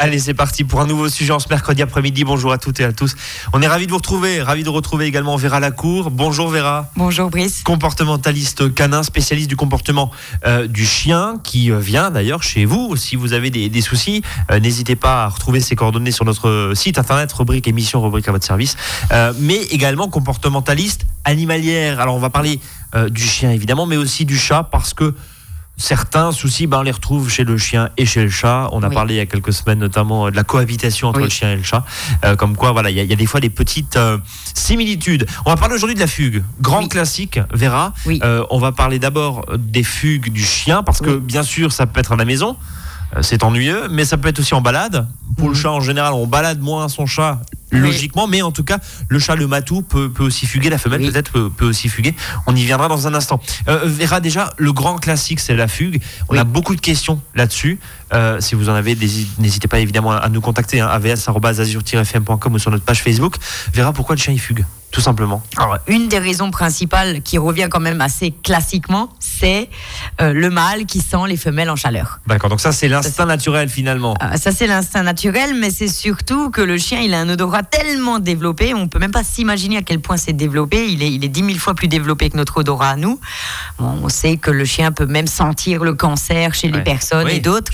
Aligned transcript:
Allez, 0.00 0.20
c'est 0.20 0.32
parti 0.32 0.62
pour 0.62 0.80
un 0.80 0.86
nouveau 0.86 1.08
sujet 1.08 1.32
en 1.32 1.40
ce 1.40 1.48
mercredi 1.48 1.82
après-midi. 1.82 2.22
Bonjour 2.22 2.52
à 2.52 2.58
toutes 2.58 2.78
et 2.78 2.84
à 2.84 2.92
tous. 2.92 3.16
On 3.52 3.60
est 3.62 3.66
ravis 3.66 3.86
de 3.86 3.90
vous 3.90 3.96
retrouver, 3.96 4.40
ravis 4.40 4.62
de 4.62 4.68
retrouver 4.68 5.06
également 5.06 5.34
Vera 5.34 5.58
Lacour. 5.58 6.12
Bonjour 6.12 6.50
Vera. 6.50 6.88
Bonjour 6.94 7.30
Brice. 7.30 7.64
Comportementaliste 7.64 8.72
canin, 8.72 9.02
spécialiste 9.02 9.48
du 9.48 9.56
comportement 9.56 10.12
euh, 10.46 10.68
du 10.68 10.86
chien, 10.86 11.40
qui 11.42 11.72
euh, 11.72 11.80
vient 11.80 12.12
d'ailleurs 12.12 12.44
chez 12.44 12.64
vous. 12.64 12.94
Si 12.94 13.16
vous 13.16 13.32
avez 13.32 13.50
des, 13.50 13.80
soucis, 13.80 14.22
euh, 14.52 14.60
n'hésitez 14.60 14.94
pas 14.94 15.24
à 15.24 15.28
retrouver 15.30 15.58
ses 15.58 15.74
coordonnées 15.74 16.12
sur 16.12 16.24
notre 16.24 16.74
site 16.76 16.96
internet, 16.96 17.32
rubrique 17.32 17.66
émission, 17.66 18.00
rubrique 18.00 18.28
à 18.28 18.32
votre 18.32 18.46
service. 18.46 18.76
mais 19.40 19.60
également 19.72 20.06
comportementaliste 20.06 21.06
animalière. 21.24 21.98
Alors 21.98 22.14
on 22.14 22.20
va 22.20 22.30
parler 22.30 22.60
du 23.10 23.24
chien 23.24 23.50
évidemment, 23.50 23.84
mais 23.84 23.96
aussi 23.96 24.24
du 24.24 24.38
chat 24.38 24.62
parce 24.62 24.94
que 24.94 25.12
certains 25.78 26.32
soucis, 26.32 26.66
ben, 26.66 26.80
on 26.80 26.82
les 26.82 26.90
retrouve 26.90 27.30
chez 27.30 27.44
le 27.44 27.56
chien 27.56 27.88
et 27.96 28.04
chez 28.04 28.22
le 28.22 28.28
chat. 28.28 28.68
On 28.72 28.82
a 28.82 28.90
parlé 28.90 29.14
il 29.14 29.16
y 29.18 29.20
a 29.20 29.26
quelques 29.26 29.52
semaines 29.52 29.78
notamment 29.78 30.30
de 30.30 30.36
la 30.36 30.44
cohabitation 30.44 31.08
entre 31.08 31.20
le 31.20 31.28
chien 31.28 31.52
et 31.52 31.56
le 31.56 31.62
chat. 31.62 31.84
Euh, 32.24 32.36
comme 32.36 32.56
quoi, 32.56 32.72
voilà, 32.72 32.90
il 32.90 32.96
y, 32.96 33.12
a 33.12 33.16
des 33.16 33.26
fois 33.26 33.40
des 33.40 33.50
petites 33.50 33.96
euh, 33.96 34.18
similitudes. 34.54 35.26
On 35.46 35.50
va 35.50 35.56
parler 35.56 35.76
aujourd'hui 35.76 35.94
de 35.94 36.00
la 36.00 36.06
fugue. 36.06 36.42
Grand 36.60 36.88
classique, 36.88 37.40
Vera. 37.52 37.94
Euh, 38.06 38.44
on 38.50 38.58
va 38.58 38.72
parler 38.72 38.98
d'abord 38.98 39.46
des 39.56 39.84
fugues 39.84 40.30
du 40.32 40.44
chien, 40.44 40.82
parce 40.82 41.00
que 41.00 41.16
bien 41.16 41.42
sûr, 41.42 41.72
ça 41.72 41.86
peut 41.86 42.00
être 42.00 42.12
à 42.12 42.16
la 42.16 42.24
maison. 42.24 42.56
C'est 43.22 43.42
ennuyeux, 43.42 43.88
mais 43.90 44.04
ça 44.04 44.18
peut 44.18 44.28
être 44.28 44.38
aussi 44.38 44.54
en 44.54 44.60
balade. 44.60 45.08
Pour 45.36 45.48
le 45.48 45.54
mhm. 45.54 45.60
chat, 45.60 45.70
en 45.70 45.80
général, 45.80 46.12
on 46.12 46.26
balade 46.26 46.60
moins 46.60 46.88
son 46.88 47.06
chat 47.06 47.40
logiquement, 47.70 48.26
mais 48.26 48.42
en 48.42 48.50
tout 48.50 48.64
cas, 48.64 48.78
le 49.08 49.18
chat, 49.18 49.36
le 49.36 49.46
matou 49.46 49.82
peut, 49.82 50.10
peut 50.10 50.24
aussi 50.24 50.46
fuguer, 50.46 50.70
la 50.70 50.78
femelle 50.78 51.02
peut-être 51.02 51.48
peut, 51.48 51.66
aussi 51.66 51.88
fuguer. 51.88 52.14
On 52.46 52.56
y 52.56 52.64
viendra 52.64 52.88
dans 52.88 53.06
un 53.06 53.14
instant. 53.14 53.40
Euh, 53.68 53.80
verra 53.84 54.20
déjà, 54.20 54.52
le 54.56 54.72
grand 54.72 54.96
classique, 54.96 55.40
c'est 55.40 55.54
la 55.54 55.68
fugue. 55.68 56.02
On 56.28 56.36
a 56.36 56.44
beaucoup 56.44 56.74
de 56.74 56.80
questions 56.80 57.20
là-dessus. 57.34 57.78
Euh, 58.14 58.40
si 58.40 58.54
vous 58.54 58.68
en 58.68 58.74
avez, 58.74 58.96
n'hésitez 59.38 59.68
pas 59.68 59.80
évidemment 59.80 60.12
à 60.12 60.28
nous 60.28 60.40
contacter, 60.40 60.80
hein, 60.80 60.88
avs.azur-fm.com 60.88 62.54
ou 62.54 62.58
sur 62.58 62.70
notre 62.70 62.84
page 62.84 63.02
Facebook. 63.02 63.36
Verra 63.72 63.92
pourquoi 63.92 64.14
le 64.14 64.20
chien 64.20 64.32
il 64.32 64.40
fugue? 64.40 64.64
Tout 64.90 65.00
simplement 65.02 65.42
Alors, 65.56 65.78
Une 65.86 66.08
des 66.08 66.18
raisons 66.18 66.50
principales 66.50 67.22
qui 67.22 67.36
revient 67.36 67.68
quand 67.70 67.80
même 67.80 68.00
assez 68.00 68.30
classiquement, 68.30 69.10
c'est 69.18 69.68
euh, 70.20 70.32
le 70.32 70.48
mâle 70.48 70.86
qui 70.86 71.00
sent 71.00 71.26
les 71.28 71.36
femelles 71.36 71.68
en 71.68 71.76
chaleur. 71.76 72.20
D'accord, 72.26 72.48
donc 72.48 72.60
ça 72.60 72.72
c'est 72.72 72.88
l'instinct 72.88 73.26
naturel 73.26 73.68
finalement. 73.68 74.14
Euh, 74.22 74.36
ça 74.36 74.50
c'est 74.50 74.66
l'instinct 74.66 75.02
naturel, 75.02 75.54
mais 75.54 75.70
c'est 75.70 75.88
surtout 75.88 76.50
que 76.50 76.62
le 76.62 76.78
chien 76.78 77.00
il 77.00 77.12
a 77.12 77.20
un 77.20 77.28
odorat 77.28 77.62
tellement 77.62 78.18
développé, 78.18 78.72
on 78.72 78.88
peut 78.88 78.98
même 78.98 79.10
pas 79.10 79.24
s'imaginer 79.24 79.76
à 79.76 79.82
quel 79.82 80.00
point 80.00 80.16
c'est 80.16 80.32
développé, 80.32 80.90
il 80.90 81.02
est, 81.02 81.12
il 81.12 81.22
est 81.22 81.28
10 81.28 81.44
000 81.44 81.58
fois 81.58 81.74
plus 81.74 81.88
développé 81.88 82.30
que 82.30 82.36
notre 82.36 82.58
odorat 82.58 82.90
à 82.90 82.96
nous. 82.96 83.20
on 83.78 84.08
sait 84.08 84.38
que 84.38 84.50
le 84.50 84.64
chien 84.64 84.90
peut 84.92 85.06
même 85.06 85.26
sentir 85.26 85.84
le 85.84 85.94
cancer 85.94 86.54
chez 86.54 86.68
les 86.68 86.80
personnes 86.80 87.28
et 87.28 87.40
d'autres. 87.40 87.72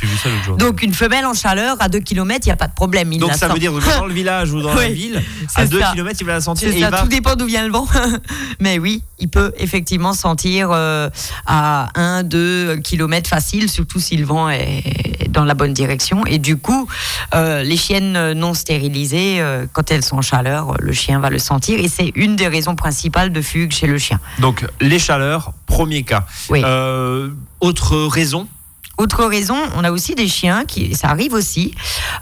Donc 0.58 0.82
une 0.82 0.94
femelle 0.94 1.26
en 1.26 1.34
chaleur 1.34 1.76
à 1.78 1.88
2 1.88 2.00
km, 2.00 2.40
il 2.44 2.48
n'y 2.48 2.52
a 2.52 2.56
pas 2.56 2.68
de 2.68 2.74
problème. 2.74 3.12
Il 3.12 3.20
donc 3.20 3.34
ça 3.34 3.48
veut 3.48 3.58
dire 3.58 3.72
que 3.72 3.98
dans 3.98 4.06
le 4.06 4.14
village 4.14 4.52
ou 4.52 4.60
dans 4.60 4.74
la 4.74 4.88
ville, 4.88 5.22
à 5.54 5.66
2 5.66 5.78
km 5.92 6.20
il 6.20 6.26
va 6.26 6.32
la 6.34 6.40
sentir 6.40 6.70
et 6.70 6.76
il 6.76 6.86
va 6.86 7.03
tout 7.04 7.10
dépend 7.10 7.36
d'où 7.36 7.44
vient 7.44 7.66
le 7.66 7.72
vent. 7.72 7.86
Mais 8.60 8.78
oui, 8.78 9.02
il 9.18 9.28
peut 9.28 9.52
effectivement 9.58 10.14
sentir 10.14 10.70
euh, 10.72 11.10
à 11.46 11.90
1, 11.94 12.22
2 12.22 12.76
km 12.76 13.28
facile, 13.28 13.68
surtout 13.68 14.00
si 14.00 14.16
le 14.16 14.24
vent 14.24 14.48
est 14.48 15.28
dans 15.28 15.44
la 15.44 15.54
bonne 15.54 15.74
direction. 15.74 16.24
Et 16.26 16.38
du 16.38 16.56
coup, 16.56 16.88
euh, 17.34 17.62
les 17.62 17.76
chiennes 17.76 18.32
non 18.32 18.54
stérilisées, 18.54 19.40
euh, 19.40 19.66
quand 19.72 19.90
elles 19.90 20.04
sont 20.04 20.16
en 20.16 20.22
chaleur, 20.22 20.76
le 20.80 20.92
chien 20.92 21.20
va 21.20 21.30
le 21.30 21.38
sentir. 21.38 21.78
Et 21.78 21.88
c'est 21.88 22.12
une 22.14 22.36
des 22.36 22.48
raisons 22.48 22.74
principales 22.74 23.32
de 23.32 23.42
fugue 23.42 23.72
chez 23.72 23.86
le 23.86 23.98
chien. 23.98 24.18
Donc, 24.38 24.66
les 24.80 24.98
chaleurs, 24.98 25.52
premier 25.66 26.04
cas. 26.04 26.26
Oui. 26.48 26.62
autre 27.60 27.96
raison 28.06 28.48
autre 28.98 29.24
raison, 29.24 29.56
on 29.76 29.84
a 29.84 29.90
aussi 29.90 30.14
des 30.14 30.28
chiens 30.28 30.64
qui, 30.64 30.94
ça 30.94 31.08
arrive 31.08 31.32
aussi. 31.32 31.74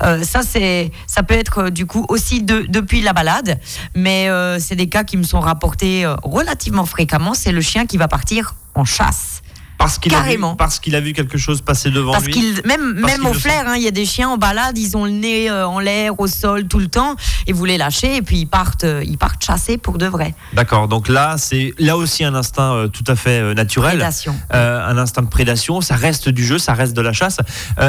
Euh, 0.03 0.23
ça 0.23 0.42
c'est, 0.42 0.91
ça 1.06 1.23
peut 1.23 1.34
être 1.34 1.59
euh, 1.59 1.70
du 1.70 1.87
coup 1.87 2.06
aussi 2.09 2.42
de, 2.42 2.65
depuis 2.69 3.03
la 3.03 3.12
balade, 3.12 3.61
mais 3.95 4.28
euh, 4.28 4.59
c'est 4.59 4.77
des 4.77 4.89
cas 4.89 5.05
qui 5.05 5.17
me 5.17 5.23
sont 5.23 5.41
rapportés 5.41 6.06
relativement 6.23 6.87
fréquemment. 6.87 7.34
C'est 7.34 7.53
le 7.53 7.61
chien 7.61 7.87
qui 7.87 7.97
va 7.97 8.09
partir 8.09 8.55
en 8.75 8.84
chasse. 8.84 9.43
Parce 9.82 9.98
qu'il 9.98 10.15
a, 10.15 10.22
vu, 10.22 10.38
parce 10.56 10.78
qu'il 10.78 10.94
a 10.94 11.00
vu 11.00 11.12
quelque 11.12 11.38
chose 11.38 11.60
passer 11.60 11.91
devant 11.91 12.12
parce 12.12 12.25
lui. 12.25 12.32
Qu'il, 12.32 12.62
même 12.65 12.94
même 12.94 13.26
au 13.26 13.34
flair, 13.34 13.65
hein, 13.66 13.75
il 13.76 13.82
y 13.82 13.88
a 13.88 13.91
des 13.91 14.06
chiens 14.06 14.28
en 14.28 14.38
balade, 14.38 14.78
ils 14.78 14.97
ont 14.97 15.04
le 15.04 15.10
nez 15.10 15.50
euh, 15.50 15.66
en 15.66 15.81
l'air, 15.81 16.20
au 16.20 16.28
sol 16.28 16.69
tout 16.69 16.78
le 16.78 16.87
temps, 16.87 17.16
et 17.48 17.53
vous 17.53 17.65
les 17.65 17.78
lâchez, 17.78 18.16
et 18.16 18.22
puis 18.22 18.38
ils 18.38 18.47
partent, 18.47 18.84
euh, 18.84 19.03
ils 19.04 19.19
partent 19.19 19.44
chasser 19.44 19.78
pour 19.78 19.98
de 19.98 20.06
vrai. 20.06 20.34
D'accord. 20.53 20.87
Donc 20.87 21.09
là, 21.09 21.34
c'est 21.37 21.75
là 21.78 21.97
aussi 21.97 22.22
un 22.22 22.37
instinct 22.37 22.75
euh, 22.75 22.87
tout 22.87 23.04
à 23.09 23.16
fait 23.16 23.54
naturel, 23.54 23.97
prédation. 23.97 24.37
un 24.50 24.98
instinct 24.98 25.22
de 25.22 25.28
prédation. 25.28 25.81
Ça 25.81 25.97
reste 25.97 26.28
du 26.28 26.44
jeu, 26.44 26.59
ça 26.59 26.75
reste 26.75 26.94
de 26.94 27.03
la 27.03 27.12
chasse. 27.12 27.38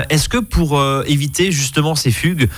est-ce 0.09 0.29
que 0.29 0.39
pour 0.39 0.83
éviter 1.05 1.51
justement 1.51 1.95
ces 1.95 2.11
fugues, 2.11 2.49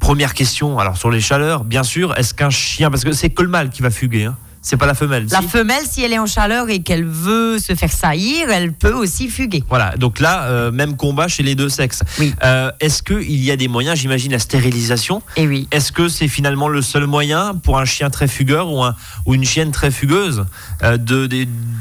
première 0.00 0.32
question, 0.32 0.78
alors 0.78 0.96
sur 0.96 1.10
les 1.10 1.20
chaleurs, 1.20 1.64
bien 1.64 1.82
sûr, 1.82 2.16
est-ce 2.16 2.32
qu'un 2.32 2.50
chien, 2.50 2.90
parce 2.90 3.04
que 3.04 3.12
c'est 3.12 3.30
que 3.30 3.42
le 3.42 3.48
mâle 3.48 3.70
qui 3.70 3.82
va 3.82 3.90
fuguer. 3.90 4.24
Hein 4.24 4.36
c'est 4.64 4.78
pas 4.78 4.86
la 4.86 4.94
femelle. 4.94 5.26
La 5.30 5.42
femelle, 5.42 5.82
si 5.88 6.02
elle 6.02 6.14
est 6.14 6.18
en 6.18 6.24
chaleur 6.24 6.70
et 6.70 6.80
qu'elle 6.80 7.04
veut 7.04 7.58
se 7.58 7.74
faire 7.74 7.92
saillir, 7.92 8.48
elle 8.48 8.72
peut 8.72 8.94
aussi 8.94 9.28
fuguer. 9.28 9.62
Voilà, 9.68 9.94
donc 9.98 10.20
là, 10.20 10.44
euh, 10.44 10.72
même 10.72 10.96
combat 10.96 11.28
chez 11.28 11.42
les 11.42 11.54
deux 11.54 11.68
sexes. 11.68 12.02
Oui. 12.18 12.34
Euh, 12.42 12.72
est-ce 12.80 13.02
qu'il 13.02 13.44
y 13.44 13.50
a 13.50 13.56
des 13.56 13.68
moyens, 13.68 13.98
j'imagine, 13.98 14.32
la 14.32 14.38
stérilisation? 14.38 15.18
Et 15.36 15.42
eh 15.42 15.46
oui. 15.46 15.68
Est-ce 15.70 15.92
que 15.92 16.08
c'est 16.08 16.28
finalement 16.28 16.68
le 16.68 16.80
seul 16.80 17.06
moyen 17.06 17.54
pour 17.54 17.78
un 17.78 17.84
chien 17.84 18.08
très 18.08 18.26
fugueur 18.26 18.72
ou, 18.72 18.82
un, 18.82 18.96
ou 19.26 19.34
une 19.34 19.44
chienne 19.44 19.70
très 19.70 19.90
fugueuse 19.90 20.46
euh, 20.82 20.96
de, 20.96 21.28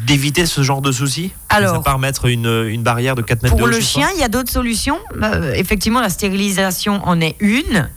d'éviter 0.05 0.45
ce 0.45 0.61
genre 0.61 0.81
de 0.81 0.91
soucis? 0.91 1.31
Alors, 1.47 1.77
ça 1.77 1.81
part 1.81 1.99
mettre 1.99 2.25
une, 2.25 2.65
une, 2.67 2.83
barrière 2.83 3.15
de 3.15 3.21
4 3.21 3.43
mètres 3.43 3.55
Pour 3.55 3.67
le 3.67 3.79
chien, 3.79 4.09
il 4.15 4.19
y 4.19 4.23
a 4.23 4.29
d'autres 4.29 4.51
solutions. 4.51 4.99
effectivement, 5.55 6.01
la 6.01 6.09
stérilisation 6.09 7.01
en 7.05 7.21
est 7.21 7.37
une. 7.39 7.87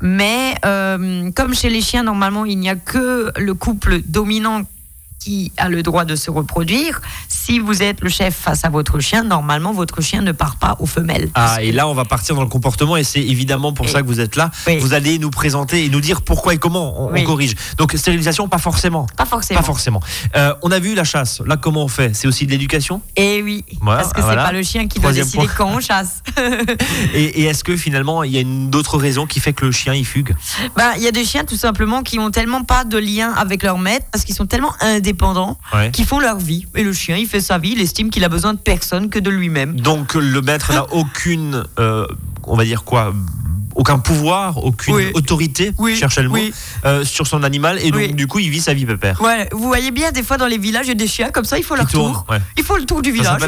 Mais 0.00 0.54
euh, 0.64 1.30
comme 1.32 1.54
chez 1.54 1.70
les 1.70 1.80
chiens, 1.80 2.02
normalement, 2.02 2.44
il 2.44 2.58
n'y 2.58 2.70
a 2.70 2.76
que 2.76 3.32
le 3.36 3.54
couple 3.54 4.00
dominant 4.06 4.62
qui 5.18 5.52
a 5.56 5.68
le 5.68 5.82
droit 5.82 6.04
de 6.04 6.14
se 6.14 6.30
reproduire. 6.30 7.00
Si 7.46 7.60
vous 7.60 7.80
êtes 7.80 8.00
le 8.00 8.08
chef 8.08 8.34
face 8.34 8.64
à 8.64 8.70
votre 8.70 8.98
chien, 8.98 9.22
normalement, 9.22 9.72
votre 9.72 10.00
chien 10.02 10.20
ne 10.20 10.32
part 10.32 10.56
pas 10.56 10.76
aux 10.80 10.86
femelles. 10.86 11.30
Ah, 11.36 11.62
et 11.62 11.70
là, 11.70 11.86
on 11.86 11.94
va 11.94 12.04
partir 12.04 12.34
dans 12.34 12.42
le 12.42 12.48
comportement, 12.48 12.96
et 12.96 13.04
c'est 13.04 13.20
évidemment 13.20 13.72
pour 13.72 13.88
ça 13.88 14.02
que 14.02 14.06
vous 14.08 14.18
êtes 14.18 14.34
là. 14.34 14.50
Vous 14.80 14.94
allez 14.94 15.20
nous 15.20 15.30
présenter 15.30 15.84
et 15.84 15.88
nous 15.88 16.00
dire 16.00 16.22
pourquoi 16.22 16.54
et 16.54 16.58
comment 16.58 17.08
on, 17.08 17.22
corrige. 17.22 17.54
Donc, 17.78 17.92
stérilisation, 17.92 18.48
pas 18.48 18.58
forcément. 18.58 19.06
Pas 19.16 19.26
forcément. 19.26 19.60
Pas 19.60 19.64
forcément. 19.64 20.00
Euh, 20.34 20.54
on 20.62 20.72
a 20.72 20.80
vu 20.80 20.96
la 20.96 21.04
chasse. 21.04 21.40
Là, 21.46 21.56
comment 21.56 21.84
on 21.84 21.88
fait? 21.88 22.16
C'est 22.16 22.26
aussi 22.26 22.46
de 22.46 22.50
l'éducation? 22.50 23.00
Eh 23.14 23.42
oui. 23.44 23.64
parce 23.84 24.12
que 24.12 24.22
c'est 24.22 24.34
pas 24.34 24.50
le 24.50 24.64
chien 24.64 24.88
qui 24.88 24.98
doit 24.98 25.12
décider 25.12 25.46
quand 25.56 25.68
on 25.68 25.78
chasse. 25.78 26.24
et, 27.14 27.44
est-ce 27.44 27.62
que 27.62 27.76
finalement, 27.76 28.24
il 28.24 28.32
y 28.32 28.38
a 28.38 28.40
une 28.40 28.74
autre 28.74 28.98
raison 28.98 29.24
qui 29.26 29.38
fait 29.38 29.52
que 29.52 29.66
le 29.66 29.72
chien 29.72 29.94
il 29.94 30.04
fugue? 30.04 30.34
Bah, 30.74 30.94
Il 30.96 31.02
y 31.04 31.06
a 31.06 31.12
des 31.12 31.24
chiens 31.24 31.44
tout 31.44 31.56
simplement 31.56 32.02
qui 32.02 32.18
ont 32.18 32.32
tellement 32.32 32.64
pas 32.64 32.84
de 32.84 32.98
lien 32.98 33.32
avec 33.34 33.62
leur 33.62 33.78
maître 33.78 34.06
parce 34.10 34.24
qu'ils 34.24 34.34
sont 34.34 34.46
tellement 34.46 34.72
indépendants 34.80 34.96
indépendants 34.96 35.58
qui 35.92 36.04
font 36.04 36.18
leur 36.18 36.38
vie. 36.38 36.66
Et 36.74 36.82
le 36.82 36.92
chien, 36.92 37.16
il 37.16 37.26
fait 37.26 37.35
sa 37.40 37.58
vie, 37.58 37.72
il 37.72 37.80
estime 37.80 38.10
qu'il 38.10 38.24
a 38.24 38.28
besoin 38.28 38.54
de 38.54 38.58
personne 38.58 39.08
que 39.08 39.18
de 39.18 39.30
lui-même. 39.30 39.78
Donc 39.80 40.14
le 40.14 40.40
maître 40.42 40.72
n'a 40.72 40.84
aucune, 40.92 41.64
euh, 41.78 42.06
on 42.44 42.56
va 42.56 42.64
dire 42.64 42.84
quoi 42.84 43.12
aucun 43.74 43.98
pouvoir, 43.98 44.64
aucune 44.64 45.10
autorité, 45.14 45.72
oui. 45.76 45.96
cherche 45.96 46.18
le 46.18 46.30
mot, 46.30 46.38
euh, 46.86 47.04
sur 47.04 47.26
son 47.26 47.42
animal 47.42 47.78
et 47.82 47.90
donc 47.90 48.14
du 48.14 48.26
coup 48.26 48.38
il 48.38 48.48
vit 48.48 48.60
sa 48.60 48.72
vie 48.72 48.86
pépère. 48.86 49.20
Ouais, 49.20 49.48
vous 49.52 49.66
voyez 49.66 49.90
bien 49.90 50.12
des 50.12 50.22
fois 50.22 50.38
dans 50.38 50.46
les 50.46 50.56
villages 50.56 50.86
il 50.86 50.88
y 50.88 50.92
a 50.92 50.94
des 50.94 51.06
chiens 51.06 51.30
comme 51.30 51.44
ça, 51.44 51.58
il 51.58 51.64
faut 51.64 51.76
leur 51.76 51.86
tour. 51.86 52.26
Il 52.56 52.64
faut 52.64 52.76
le 52.76 52.84
tour 52.84 53.02
du 53.02 53.12
village. 53.12 53.40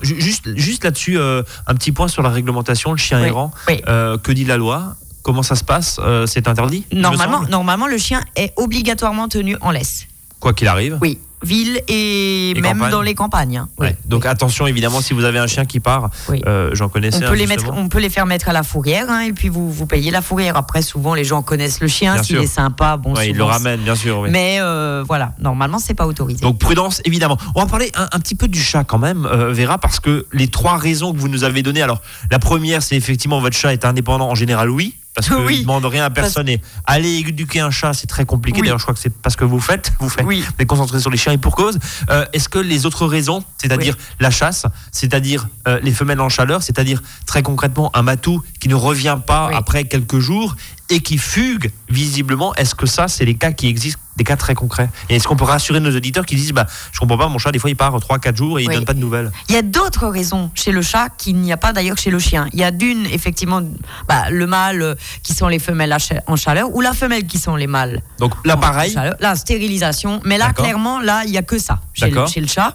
Juste, 0.00 0.56
juste 0.56 0.84
là-dessus, 0.84 1.18
euh, 1.18 1.42
un 1.66 1.74
petit 1.74 1.92
point 1.92 2.08
sur 2.08 2.22
la 2.22 2.30
réglementation, 2.30 2.92
le 2.92 2.98
chien 2.98 3.20
errant. 3.20 3.50
que 3.66 4.32
dit 4.32 4.44
la 4.44 4.56
loi? 4.56 4.94
Comment 5.22 5.42
ça 5.42 5.56
se 5.56 5.64
passe? 5.64 6.00
C'est 6.26 6.48
interdit 6.48 6.84
Normalement, 6.92 7.42
normalement, 7.50 7.86
le 7.86 7.98
chien 7.98 8.22
est 8.36 8.52
obligatoirement 8.56 9.28
tenu 9.28 9.56
en 9.60 9.72
laisse. 9.72 10.06
Quoi 10.40 10.52
qu'il 10.52 10.68
arrive? 10.68 10.98
Oui, 11.02 11.18
ville 11.42 11.80
et, 11.88 12.54
même 12.60 12.88
dans 12.90 13.02
les 13.02 13.14
campagnes. 13.14 13.58
Hein. 13.58 13.90
Donc 14.06 14.26
attention 14.26 14.66
évidemment 14.66 15.00
si 15.00 15.14
vous 15.14 15.24
avez 15.24 15.38
un 15.38 15.46
chien 15.46 15.64
qui 15.64 15.80
part, 15.80 16.10
euh, 16.46 16.70
j'en 16.72 16.88
connaissais. 16.88 17.24
On 17.24 17.30
peut, 17.30 17.36
les 17.36 17.46
mettre, 17.46 17.72
on 17.72 17.88
peut 17.88 18.00
les 18.00 18.10
faire 18.10 18.26
mettre 18.26 18.48
à 18.48 18.52
la 18.52 18.62
fourrière 18.62 19.06
hein, 19.08 19.20
et 19.20 19.32
puis 19.32 19.48
vous, 19.48 19.70
vous 19.72 19.86
payez 19.86 20.10
la 20.10 20.22
fourrière. 20.22 20.56
Après 20.56 20.82
souvent 20.82 21.14
les 21.14 21.24
gens 21.24 21.42
connaissent 21.42 21.80
le 21.80 21.88
chien, 21.88 22.22
s'il 22.22 22.36
est 22.36 22.46
sympa, 22.46 22.96
bon. 22.96 23.14
ils 23.20 23.36
le 23.36 23.44
ramènent 23.44 23.80
bien 23.80 23.94
sûr. 23.94 24.22
Mais 24.22 24.58
euh, 24.60 25.04
voilà, 25.06 25.34
normalement 25.38 25.78
c'est 25.78 25.94
pas 25.94 26.06
autorisé. 26.06 26.40
Donc 26.40 26.58
prudence 26.58 27.00
évidemment. 27.04 27.38
On 27.54 27.60
va 27.60 27.66
parler 27.66 27.90
un, 27.94 28.18
petit 28.20 28.34
peu 28.34 28.48
du 28.48 28.60
chat 28.60 28.84
quand 28.84 28.98
même, 28.98 29.26
euh, 29.26 29.52
Vera, 29.52 29.78
parce 29.78 30.00
que 30.00 30.26
les 30.32 30.48
trois 30.48 30.76
raisons 30.76 31.12
que 31.12 31.18
vous 31.18 31.28
nous 31.28 31.44
avez 31.44 31.62
données. 31.62 31.82
Alors 31.82 32.00
la 32.30 32.38
première 32.38 32.82
c'est 32.82 32.96
effectivement 32.96 33.40
votre 33.40 33.56
chat 33.56 33.72
est 33.72 33.84
indépendant 33.84 34.28
en 34.28 34.34
général, 34.34 34.70
oui 34.70 34.96
parce 35.18 35.34
qu'il 35.34 35.44
oui. 35.44 35.56
ne 35.56 35.62
demande 35.62 35.84
rien 35.84 36.04
à 36.04 36.10
personne. 36.10 36.48
Et 36.48 36.60
aller 36.86 37.16
éduquer 37.16 37.58
un 37.58 37.72
chat, 37.72 37.92
c'est 37.92 38.06
très 38.06 38.24
compliqué. 38.24 38.60
D'ailleurs, 38.60 38.78
je 38.78 38.84
crois 38.84 38.94
que 38.94 39.00
c'est 39.00 39.12
parce 39.12 39.34
que 39.34 39.44
vous 39.44 39.58
faites. 39.58 39.92
Vous 39.98 40.08
faites. 40.08 40.24
Oui. 40.24 40.44
Vous 40.56 40.66
concentré 40.66 41.00
sur 41.00 41.10
les 41.10 41.16
chiens 41.16 41.32
et 41.32 41.38
pour 41.38 41.56
cause. 41.56 41.80
Euh, 42.08 42.24
est-ce 42.32 42.48
que 42.48 42.60
les 42.60 42.86
autres 42.86 43.04
raisons, 43.04 43.42
c'est-à-dire 43.60 43.96
la 44.20 44.30
chasse, 44.30 44.66
c'est-à-dire 44.92 45.48
euh, 45.66 45.80
les 45.82 45.90
femelles 45.90 46.20
en 46.20 46.28
chaleur, 46.28 46.62
c'est-à-dire 46.62 47.02
très 47.26 47.42
concrètement 47.42 47.90
un 47.94 48.02
matou 48.02 48.40
qui 48.60 48.68
ne 48.68 48.76
revient 48.76 49.18
pas 49.26 49.50
après 49.52 49.84
quelques 49.84 50.20
jours 50.20 50.54
et 50.88 51.00
qui 51.00 51.18
fugue 51.18 51.72
visiblement, 51.88 52.54
est-ce 52.54 52.76
que 52.76 52.86
ça, 52.86 53.08
c'est 53.08 53.24
les 53.24 53.34
cas 53.34 53.50
qui 53.50 53.66
existent 53.66 54.00
des 54.18 54.24
cas 54.24 54.36
très 54.36 54.54
concrets. 54.54 54.90
Et 55.08 55.16
est-ce 55.16 55.26
qu'on 55.26 55.36
peut 55.36 55.44
rassurer 55.44 55.80
nos 55.80 55.94
auditeurs 55.96 56.26
qui 56.26 56.34
disent, 56.36 56.52
bah, 56.52 56.66
je 56.92 56.98
comprends 57.00 57.16
pas, 57.16 57.28
mon 57.28 57.38
chat, 57.38 57.52
des 57.52 57.58
fois, 57.58 57.70
il 57.70 57.76
part 57.76 57.96
3-4 57.96 58.36
jours 58.36 58.58
et 58.58 58.64
il 58.64 58.68
Oui. 58.68 58.74
donne 58.74 58.84
pas 58.84 58.92
de 58.94 58.98
nouvelles. 59.00 59.30
Il 59.48 59.54
y 59.54 59.58
a 59.58 59.62
d'autres 59.62 60.06
raisons 60.08 60.50
chez 60.54 60.72
le 60.72 60.82
chat 60.82 61.08
qu'il 61.16 61.36
n'y 61.36 61.52
a 61.52 61.56
pas 61.56 61.72
d'ailleurs 61.72 61.96
chez 61.96 62.10
le 62.10 62.18
chien. 62.18 62.48
Il 62.52 62.58
y 62.58 62.64
a 62.64 62.70
d'une, 62.70 63.06
effectivement, 63.06 63.62
bah, 64.08 64.28
le 64.30 64.46
mâle 64.46 64.82
euh, 64.82 64.94
qui 65.22 65.32
sont 65.32 65.48
les 65.48 65.58
femelles 65.58 65.96
en 66.26 66.36
chaleur 66.36 66.74
ou 66.74 66.80
la 66.80 66.92
femelle 66.92 67.26
qui 67.26 67.38
sont 67.38 67.54
les 67.56 67.66
mâles. 67.68 68.02
Donc 68.18 68.32
là, 68.44 68.56
pareil. 68.56 68.94
La 69.20 69.36
stérilisation. 69.36 70.20
Mais 70.24 70.36
là, 70.38 70.52
clairement, 70.52 71.00
là, 71.00 71.22
il 71.24 71.30
n'y 71.30 71.38
a 71.38 71.42
que 71.42 71.58
ça 71.58 71.80
chez 71.94 72.06
le, 72.06 72.10
D'accord. 72.12 72.28
chez 72.28 72.40
le 72.40 72.46
chat. 72.48 72.74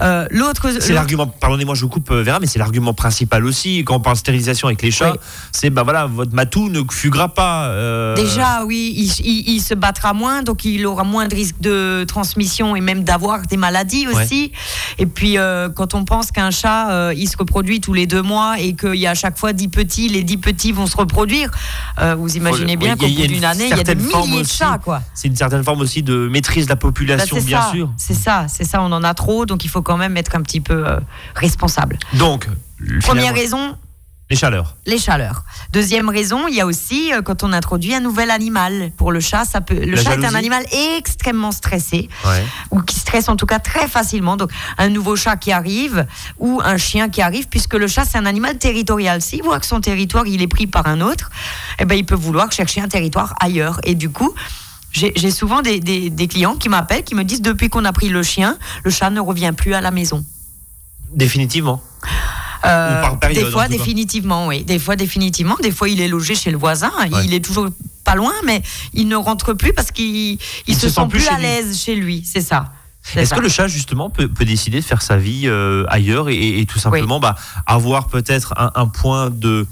Euh, 0.00 0.26
L'autre. 0.30 0.68
C'est 0.80 0.92
l'argument, 0.92 1.26
pardonnez-moi, 1.26 1.74
je 1.74 1.82
vous 1.82 1.88
coupe, 1.88 2.10
euh, 2.10 2.22
Vera, 2.22 2.38
mais 2.40 2.46
c'est 2.46 2.58
l'argument 2.58 2.94
principal 2.94 3.44
aussi. 3.44 3.84
Quand 3.84 3.96
on 3.96 4.00
parle 4.00 4.16
stérilisation 4.16 4.68
avec 4.68 4.82
les 4.82 4.90
chats, 4.90 5.12
Oui. 5.12 5.18
c'est, 5.52 5.70
bah 5.70 5.82
voilà, 5.82 6.06
votre 6.06 6.34
matou 6.34 6.68
ne 6.68 6.82
fuguera 6.90 7.28
pas. 7.32 7.66
euh, 7.66 8.14
Déjà, 8.14 8.64
oui, 8.64 8.92
il, 8.96 9.26
il- 9.26 9.48
il 9.56 9.60
se 9.60 9.74
battra 9.74 10.12
moins, 10.12 10.42
donc 10.42 10.64
il 10.64 10.75
aura 10.84 11.04
moins 11.04 11.26
de 11.28 11.34
risque 11.34 11.54
de 11.60 12.04
transmission 12.06 12.76
et 12.76 12.80
même 12.82 13.04
d'avoir 13.04 13.42
des 13.42 13.56
maladies 13.56 14.06
Ouais. 14.08 14.24
aussi. 14.24 14.52
Et 14.98 15.06
puis, 15.06 15.38
euh, 15.38 15.68
quand 15.70 15.94
on 15.94 16.04
pense 16.04 16.30
qu'un 16.32 16.50
chat, 16.50 16.90
euh, 16.90 17.14
il 17.16 17.28
se 17.28 17.36
reproduit 17.38 17.80
tous 17.80 17.92
les 17.94 18.06
deux 18.06 18.20
mois 18.20 18.56
et 18.58 18.74
qu'il 18.74 18.96
y 18.96 19.06
a 19.06 19.10
à 19.12 19.14
chaque 19.14 19.38
fois 19.38 19.52
10 19.52 19.68
petits, 19.68 20.08
les 20.08 20.22
10 20.24 20.36
petits 20.38 20.72
vont 20.72 20.86
se 20.86 20.96
reproduire, 20.96 21.50
euh, 22.00 22.14
vous 22.14 22.36
imaginez 22.36 22.76
bien 22.76 22.94
il 22.94 22.98
qu'au 22.98 23.06
il 23.06 23.14
bout 23.16 23.22
une 23.22 23.28
d'une 23.28 23.44
année, 23.44 23.68
il 23.70 23.76
y 23.76 23.80
a 23.80 23.84
des 23.84 23.94
milliers 23.94 24.42
de 24.42 24.46
chats. 24.48 24.78
C'est 25.14 25.28
une 25.28 25.36
certaine 25.36 25.62
forme 25.64 25.80
aussi 25.80 26.02
de 26.02 26.28
maîtrise 26.28 26.64
de 26.66 26.70
la 26.70 26.74
Bah, 26.74 26.80
population, 26.80 27.38
bien 27.40 27.62
ça, 27.62 27.70
sûr. 27.72 27.90
C'est 27.96 28.14
ça, 28.14 28.46
c'est 28.48 28.64
ça, 28.64 28.82
on 28.82 28.92
en 28.92 29.04
a 29.04 29.14
trop, 29.14 29.46
donc 29.46 29.64
il 29.64 29.68
faut 29.70 29.82
quand 29.82 29.96
même 29.96 30.16
être 30.16 30.34
un 30.36 30.42
petit 30.42 30.60
peu 30.60 30.84
responsable. 31.34 31.98
Donc, 32.14 32.48
Première 33.02 33.32
raison, 33.34 33.74
les 34.28 34.34
chaleurs. 34.36 34.76
les 34.86 34.98
chaleurs. 34.98 35.44
Deuxième 35.72 36.08
raison, 36.08 36.48
il 36.48 36.56
y 36.56 36.60
a 36.60 36.66
aussi 36.66 37.12
euh, 37.12 37.22
quand 37.22 37.44
on 37.44 37.52
introduit 37.52 37.94
un 37.94 38.00
nouvel 38.00 38.30
animal. 38.32 38.90
Pour 38.96 39.12
le 39.12 39.20
chat, 39.20 39.44
ça 39.44 39.60
peut. 39.60 39.74
Le 39.74 39.94
La 39.94 40.02
chat 40.02 40.14
est 40.16 40.24
un 40.24 40.34
animal 40.34 40.64
extrêmement 40.98 41.52
stressé 41.52 42.08
Ouais. 42.24 42.44
ou 42.72 42.80
qui 42.82 42.96
stresse 42.98 43.28
en 43.28 43.36
tout 43.36 43.46
cas 43.46 43.60
très 43.60 43.86
facilement. 43.86 44.36
Donc 44.36 44.50
un 44.78 44.88
nouveau 44.88 45.14
chat 45.14 45.36
qui 45.36 45.52
arrive 45.52 46.06
ou 46.38 46.60
un 46.64 46.76
chien 46.76 47.08
qui 47.08 47.22
arrive, 47.22 47.46
puisque 47.48 47.74
le 47.74 47.86
chat 47.86 48.04
c'est 48.04 48.18
un 48.18 48.26
animal 48.26 48.58
territorial. 48.58 49.22
S'il 49.22 49.44
voit 49.44 49.60
que 49.60 49.66
son 49.66 49.80
territoire 49.80 50.26
il 50.26 50.42
est 50.42 50.48
pris 50.48 50.66
par 50.66 50.86
un 50.88 51.00
autre, 51.00 51.30
eh 51.78 51.84
ben 51.84 51.94
il 51.94 52.04
peut 52.04 52.16
vouloir 52.16 52.50
chercher 52.50 52.80
un 52.80 52.88
territoire 52.88 53.34
ailleurs. 53.40 53.80
Et 53.84 53.94
du 53.94 54.10
coup. 54.10 54.34
J'ai 54.92 55.12
j'ai 55.14 55.30
souvent 55.30 55.60
des, 55.60 55.78
des- 55.78 56.08
des 56.08 56.26
clients 56.26 56.54
qui 56.56 56.70
m'appellent, 56.70 57.04
qui 57.04 57.14
me 57.14 57.22
disent 57.22 57.42
depuis 57.42 57.68
qu'on 57.68 57.84
a 57.84 57.92
pris 57.92 58.08
le 58.08 58.22
chien, 58.22 58.56
le 58.82 58.90
chat 58.90 59.10
ne 59.10 59.20
revient 59.20 59.52
plus 59.54 59.74
à 59.74 59.82
la 59.82 59.90
maison. 59.90 60.24
Définitivement. 61.12 61.82
Euh, 62.64 62.98
Ou 62.98 63.02
par 63.02 63.18
période, 63.18 63.44
des 63.44 63.50
fois, 63.50 63.68
définitivement, 63.68 64.46
oui. 64.46 64.64
Des 64.64 64.78
fois, 64.78 64.96
définitivement. 64.96 65.56
Des 65.62 65.70
fois, 65.70 65.88
il 65.88 66.00
est 66.00 66.08
logé 66.08 66.34
chez 66.34 66.50
le 66.50 66.58
voisin. 66.58 66.90
Ouais. 66.98 67.24
Il 67.24 67.34
est 67.34 67.44
toujours 67.44 67.68
pas 68.04 68.14
loin, 68.14 68.32
mais 68.44 68.62
il 68.94 69.08
ne 69.08 69.16
rentre 69.16 69.52
plus 69.52 69.72
parce 69.72 69.90
qu'il 69.90 70.04
il 70.06 70.38
Il 70.66 70.74
se, 70.74 70.82
se 70.82 70.88
sent 70.88 71.00
sent 71.02 71.08
plus 71.08 71.28
à 71.28 71.38
l'aise 71.38 71.78
chez 71.78 71.94
lui. 71.94 72.22
C'est 72.24 72.40
ça. 72.40 72.72
Est-ce 73.14 73.34
que 73.34 73.40
le 73.40 73.48
chat, 73.48 73.68
justement, 73.68 74.10
peut, 74.10 74.28
peut 74.28 74.44
décider 74.44 74.80
de 74.80 74.84
faire 74.84 75.00
sa 75.02 75.16
vie 75.16 75.42
euh, 75.44 75.84
ailleurs 75.88 76.28
et, 76.28 76.60
et 76.60 76.66
tout 76.66 76.80
simplement 76.80 77.20
bah, 77.20 77.36
avoir 77.64 78.08
peut-être 78.08 78.52
un, 78.56 78.72
un 78.74 78.86
point 78.86 79.30
de, 79.30 79.66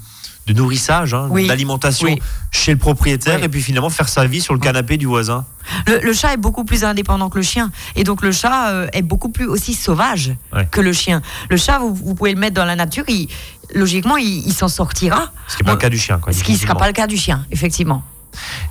de 0.47 0.53
nourrissage, 0.53 1.13
hein, 1.13 1.27
Oui. 1.29 1.47
d'alimentation 1.47 2.07
Oui. 2.07 2.21
chez 2.51 2.71
le 2.73 2.77
propriétaire 2.77 3.39
Oui. 3.39 3.45
et 3.45 3.49
puis 3.49 3.61
finalement 3.61 3.89
faire 3.89 4.07
sa 4.09 4.25
vie 4.27 4.41
sur 4.41 4.53
le 4.53 4.59
canapé 4.59 4.97
du 4.97 5.05
voisin 5.07 5.45
le, 5.87 5.99
le 5.99 6.13
chat 6.13 6.33
est 6.33 6.37
beaucoup 6.37 6.63
plus 6.63 6.83
indépendant 6.83 7.27
que 7.31 7.37
le 7.37 7.43
chien. 7.43 7.71
Et 7.95 8.03
donc, 8.03 8.21
le 8.21 8.31
chat 8.31 8.69
euh, 8.69 8.87
est 8.93 9.01
beaucoup 9.01 9.29
plus 9.29 9.47
aussi 9.47 9.73
sauvage 9.73 10.35
Ouais. 10.53 10.67
que 10.69 10.79
le 10.79 10.93
chien. 10.93 11.23
Le 11.49 11.57
chat, 11.57 11.79
vous, 11.79 11.95
vous 11.95 12.13
pouvez 12.13 12.33
le 12.33 12.39
mettre 12.39 12.53
dans 12.53 12.65
la 12.65 12.75
nature. 12.75 13.03
Il, 13.07 13.27
logiquement, 13.73 14.15
il, 14.17 14.45
il 14.45 14.53
s'en 14.53 14.67
sortira. 14.67 15.31
Ce 15.47 15.57
qui 15.57 15.63
n'est 15.63 15.65
pas 15.65 15.71
le 15.71 15.79
cas 15.79 15.89
du 15.89 15.97
chien. 15.97 16.19
Quoi, 16.19 16.33
Ce 16.33 16.43
qui 16.43 16.53
ne 16.53 16.57
sera 16.59 16.75
pas 16.75 16.85
le 16.85 16.93
cas 16.93 17.07
du 17.07 17.17
chien, 17.17 17.45
effectivement. 17.49 18.03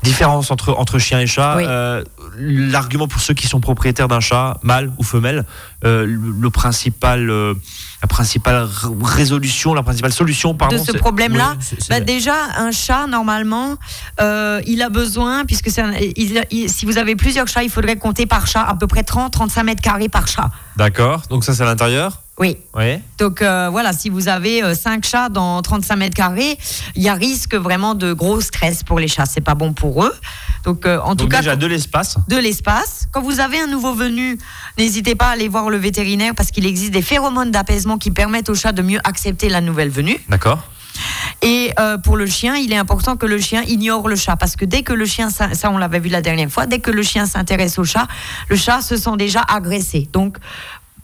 Différence 0.02 0.50
entre, 0.50 0.74
entre 0.78 0.98
chien 0.98 1.20
et 1.20 1.26
chat. 1.26 1.56
Oui. 1.56 1.64
euh, 1.66 2.02
L'argument 2.36 3.06
pour 3.08 3.20
ceux 3.20 3.34
qui 3.34 3.46
sont 3.46 3.60
propriétaires 3.60 4.08
d'un 4.08 4.20
chat, 4.20 4.58
mâle 4.62 4.90
ou 4.98 5.04
femelle, 5.04 5.44
euh, 5.84 6.04
le, 6.04 6.18
le 6.40 6.50
principal, 6.50 7.30
euh, 7.30 7.54
la 8.02 8.08
principale 8.08 8.66
résolution, 9.02 9.72
la 9.74 9.82
principale 9.82 10.12
solution, 10.12 10.54
pardon. 10.54 10.76
de 10.76 10.82
ce 10.84 10.92
problème-là 10.96 11.54
Oui, 11.70 11.78
Bah, 11.88 12.00
Déjà, 12.00 12.34
un 12.56 12.70
chat, 12.72 13.06
normalement, 13.06 13.76
euh, 14.20 14.60
il 14.66 14.82
a 14.82 14.88
besoin, 14.88 15.44
puisque 15.44 15.70
c'est 15.70 15.82
un- 15.82 15.94
il 16.16 16.38
a- 16.38 16.44
il- 16.50 16.68
si 16.68 16.86
vous 16.86 16.98
avez 16.98 17.14
plusieurs 17.16 17.46
chats, 17.46 17.62
il 17.62 17.70
faudrait 17.70 17.96
compter 17.96 18.26
par 18.26 18.46
chat 18.46 18.62
à 18.62 18.74
peu 18.74 18.86
près 18.86 19.02
30-35 19.04 19.62
mètres 19.64 19.82
carrés 19.82 20.08
par 20.08 20.26
chat. 20.26 20.50
D'accord. 20.76 21.22
Donc 21.30 21.44
ça, 21.44 21.54
c'est 21.54 21.62
à 21.62 21.66
l'intérieur? 21.66 22.20
Oui. 22.38 22.56
Oui. 22.74 22.98
Donc 23.18 23.42
euh, 23.42 23.68
voilà, 23.70 23.92
si 23.92 24.10
vous 24.10 24.26
avez 24.28 24.74
5 24.74 25.04
chats 25.06 25.28
dans 25.28 25.62
35 25.62 25.96
mètres 25.96 26.16
carrés, 26.16 26.58
il 26.96 27.02
y 27.02 27.08
a 27.08 27.14
risque 27.14 27.54
vraiment 27.54 27.94
de 27.94 28.12
gros 28.12 28.40
stress 28.40 28.82
pour 28.82 28.98
les 28.98 29.06
chats. 29.06 29.26
C'est 29.26 29.40
pas 29.40 29.54
bon 29.54 29.72
pour 29.72 30.04
eux. 30.04 30.12
Donc 30.64 30.84
euh, 30.84 30.98
en 31.00 31.10
tout 31.14 31.24
Donc 31.24 31.30
cas, 31.30 31.38
déjà 31.38 31.54
de 31.56 31.66
l'espace. 31.66 32.16
de 32.26 32.36
l'espace. 32.36 33.06
Quand 33.12 33.22
vous 33.22 33.38
avez 33.38 33.60
un 33.60 33.68
nouveau 33.68 33.94
venu, 33.94 34.36
n'hésitez 34.78 35.14
pas 35.14 35.26
à 35.26 35.30
aller 35.30 35.48
voir 35.48 35.70
le 35.70 35.76
vétérinaire 35.76 36.34
parce 36.34 36.50
qu'il 36.50 36.66
existe 36.66 36.92
des 36.92 37.02
phéromones 37.02 37.52
d'apaisement 37.52 37.98
qui 37.98 38.10
permettent 38.10 38.48
au 38.48 38.54
chat 38.56 38.72
de 38.72 38.82
mieux 38.82 39.00
accepter 39.04 39.48
la 39.48 39.60
nouvelle 39.60 39.90
venue. 39.90 40.18
D'accord. 40.28 40.58
Et 41.42 41.72
euh, 41.78 41.98
pour 41.98 42.16
le 42.16 42.26
chien, 42.26 42.56
il 42.56 42.72
est 42.72 42.76
important 42.76 43.16
que 43.16 43.26
le 43.26 43.38
chien 43.38 43.62
ignore 43.66 44.08
le 44.08 44.16
chat 44.16 44.36
parce 44.36 44.56
que 44.56 44.64
dès 44.64 44.82
que 44.82 44.92
le 44.92 45.04
chien, 45.04 45.28
ça 45.30 45.48
on 45.70 45.78
l'avait 45.78 45.98
vu 46.00 46.08
la 46.08 46.20
dernière 46.22 46.48
fois, 46.50 46.66
dès 46.66 46.78
que 46.78 46.90
le 46.90 47.02
chien 47.02 47.26
s'intéresse 47.26 47.78
au 47.78 47.84
chat, 47.84 48.06
le 48.48 48.56
chat 48.56 48.80
se 48.80 48.96
sent 48.96 49.16
déjà 49.18 49.40
agressé. 49.46 50.08
Donc 50.12 50.38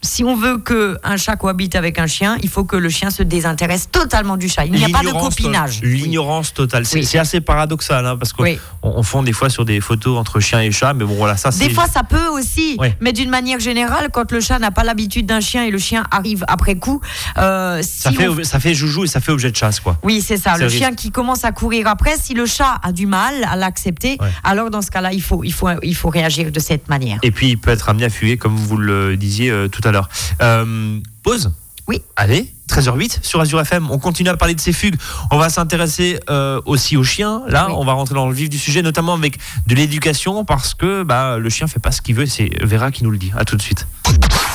si 0.02 0.24
on 0.24 0.34
veut 0.36 0.58
que 0.58 0.96
un 1.04 1.16
chat 1.16 1.36
cohabite 1.36 1.74
avec 1.76 1.98
un 1.98 2.06
chien, 2.06 2.36
il 2.42 2.48
faut 2.48 2.64
que 2.64 2.76
le 2.76 2.88
chien 2.88 3.10
se 3.10 3.22
désintéresse 3.22 3.88
totalement 3.90 4.36
du 4.36 4.48
chat. 4.48 4.64
Il 4.64 4.72
n'y 4.72 4.84
a 4.84 4.88
pas 4.88 5.02
de 5.04 5.10
copinage. 5.10 5.80
to- 5.80 5.86
L'ignorance 5.86 6.54
totale. 6.54 6.86
C'est 6.86 7.00
Oui. 7.00 7.18
assez 7.18 7.40
paradoxal, 7.40 8.06
hein, 8.06 8.16
parce 8.16 8.32
qu'on 8.32 8.44
Oui. 8.44 8.58
on, 8.82 8.94
on 8.98 9.02
fond 9.02 9.22
des 9.22 9.32
fois 9.32 9.50
sur 9.50 9.64
des 9.64 9.80
photos 9.80 10.18
entre 10.18 10.40
chien 10.40 10.60
et 10.60 10.70
chat, 10.72 10.94
mais 10.94 11.04
bon, 11.04 11.14
voilà, 11.14 11.36
ça 11.36 11.50
c'est. 11.50 11.68
Des 11.68 11.74
fois, 11.74 11.86
ça 11.86 12.02
peut 12.02 12.26
aussi, 12.32 12.78
mais 13.00 13.12
d'une 13.12 13.30
manière 13.30 13.60
générale, 13.60 14.08
quand 14.12 14.30
le 14.32 14.40
chat 14.40 14.58
n'a 14.58 14.70
pas 14.70 14.84
l'habitude 14.84 15.26
d'un 15.26 15.40
chien 15.40 15.64
et 15.64 15.70
le 15.70 15.78
chien 15.78 16.04
arrive 16.10 16.44
après 16.48 16.76
coup, 16.76 17.00
euh, 17.38 17.80
si 17.82 17.98
ça, 18.00 18.12
fait, 18.12 18.28
on- 18.28 18.42
ça 18.44 18.60
fait 18.60 18.74
joujou 18.74 19.04
et 19.04 19.06
ça 19.06 19.20
fait 19.20 19.32
objet 19.32 19.50
de 19.50 19.56
chasse, 19.56 19.80
quoi. 19.80 19.98
Oui, 20.02 20.22
c'est 20.26 20.36
ça. 20.36 20.56
Le 20.56 20.68
chien 20.68 20.88
risque. 20.88 21.00
qui 21.00 21.10
commence 21.10 21.44
à 21.44 21.52
courir 21.52 21.86
après, 21.88 22.16
si 22.20 22.34
le 22.34 22.46
chat 22.46 22.78
a 22.82 22.92
du 22.92 23.06
mal 23.06 23.34
à 23.50 23.56
l'accepter, 23.56 24.16
alors 24.44 24.70
dans 24.70 24.82
ce 24.82 24.90
cas-là, 24.90 25.12
il 25.12 25.22
faut, 25.22 25.44
il, 25.44 25.52
faut, 25.52 25.68
il 25.82 25.94
faut 25.94 26.08
réagir 26.08 26.50
de 26.52 26.60
cette 26.60 26.88
manière. 26.88 27.18
Et 27.22 27.30
puis 27.30 27.48
il 27.50 27.58
peut 27.58 27.70
être 27.70 27.88
amené 27.88 28.06
à 28.06 28.10
fuguer, 28.10 28.36
comme 28.38 28.56
vous 28.56 28.76
le 28.76 29.16
disiez 29.16 29.50
euh, 29.50 29.68
tout 29.68 29.80
à 29.84 29.89
l'heure. 29.92 30.08
Euh, 30.42 30.98
pause 31.22 31.52
Oui. 31.88 32.02
Allez, 32.16 32.52
13h08 32.70 33.18
sur 33.22 33.40
Azure 33.40 33.60
FM. 33.60 33.90
On 33.90 33.98
continue 33.98 34.28
à 34.28 34.36
parler 34.36 34.54
de 34.54 34.60
ces 34.60 34.72
fugues. 34.72 34.94
On 35.32 35.38
va 35.38 35.48
s'intéresser 35.48 36.20
euh, 36.30 36.60
aussi 36.66 36.96
aux 36.96 37.02
chiens. 37.04 37.42
Là, 37.48 37.66
Oui. 37.68 37.74
on 37.76 37.84
va 37.84 37.92
rentrer 37.94 38.14
dans 38.14 38.28
le 38.28 38.34
vif 38.34 38.48
du 38.48 38.58
sujet, 38.58 38.82
notamment 38.82 39.14
avec 39.14 39.38
de 39.66 39.74
l'éducation, 39.74 40.44
parce 40.44 40.74
que 40.74 41.02
bah, 41.02 41.38
le 41.38 41.50
chien 41.50 41.66
fait 41.66 41.80
pas 41.80 41.90
ce 41.90 42.00
qu'il 42.00 42.14
veut. 42.14 42.26
C'est 42.26 42.50
Vera 42.64 42.90
qui 42.92 43.02
nous 43.04 43.10
le 43.10 43.18
dit. 43.18 43.32
À 43.36 43.44
tout 43.44 43.56
de 43.56 43.62
suite. 43.62 43.86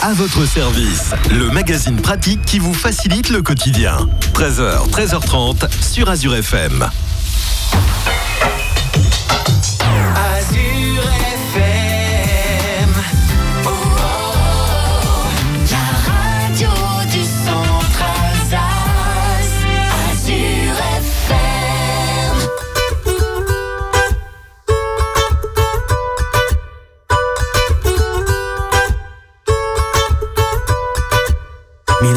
À 0.02 0.14
votre 0.14 0.46
service, 0.46 1.12
le 1.32 1.50
magazine 1.50 2.02
pratique 2.02 2.44
qui 2.46 2.60
vous 2.60 2.74
facilite 2.74 3.30
le 3.30 3.42
quotidien. 3.42 3.98
13h, 4.34 4.90
13h30 4.92 5.70
sur 5.82 6.10
Azure 6.10 6.36
FM. 6.36 6.90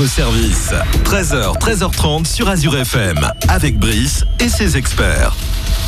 votre 0.00 0.12
service. 0.12 0.72
13h, 1.04 1.58
13h30 1.58 2.24
sur 2.24 2.48
Azure 2.48 2.74
FM. 2.74 3.18
Avec 3.48 3.78
Brice 3.78 4.24
et 4.38 4.48
ses 4.48 4.78
experts. 4.78 5.34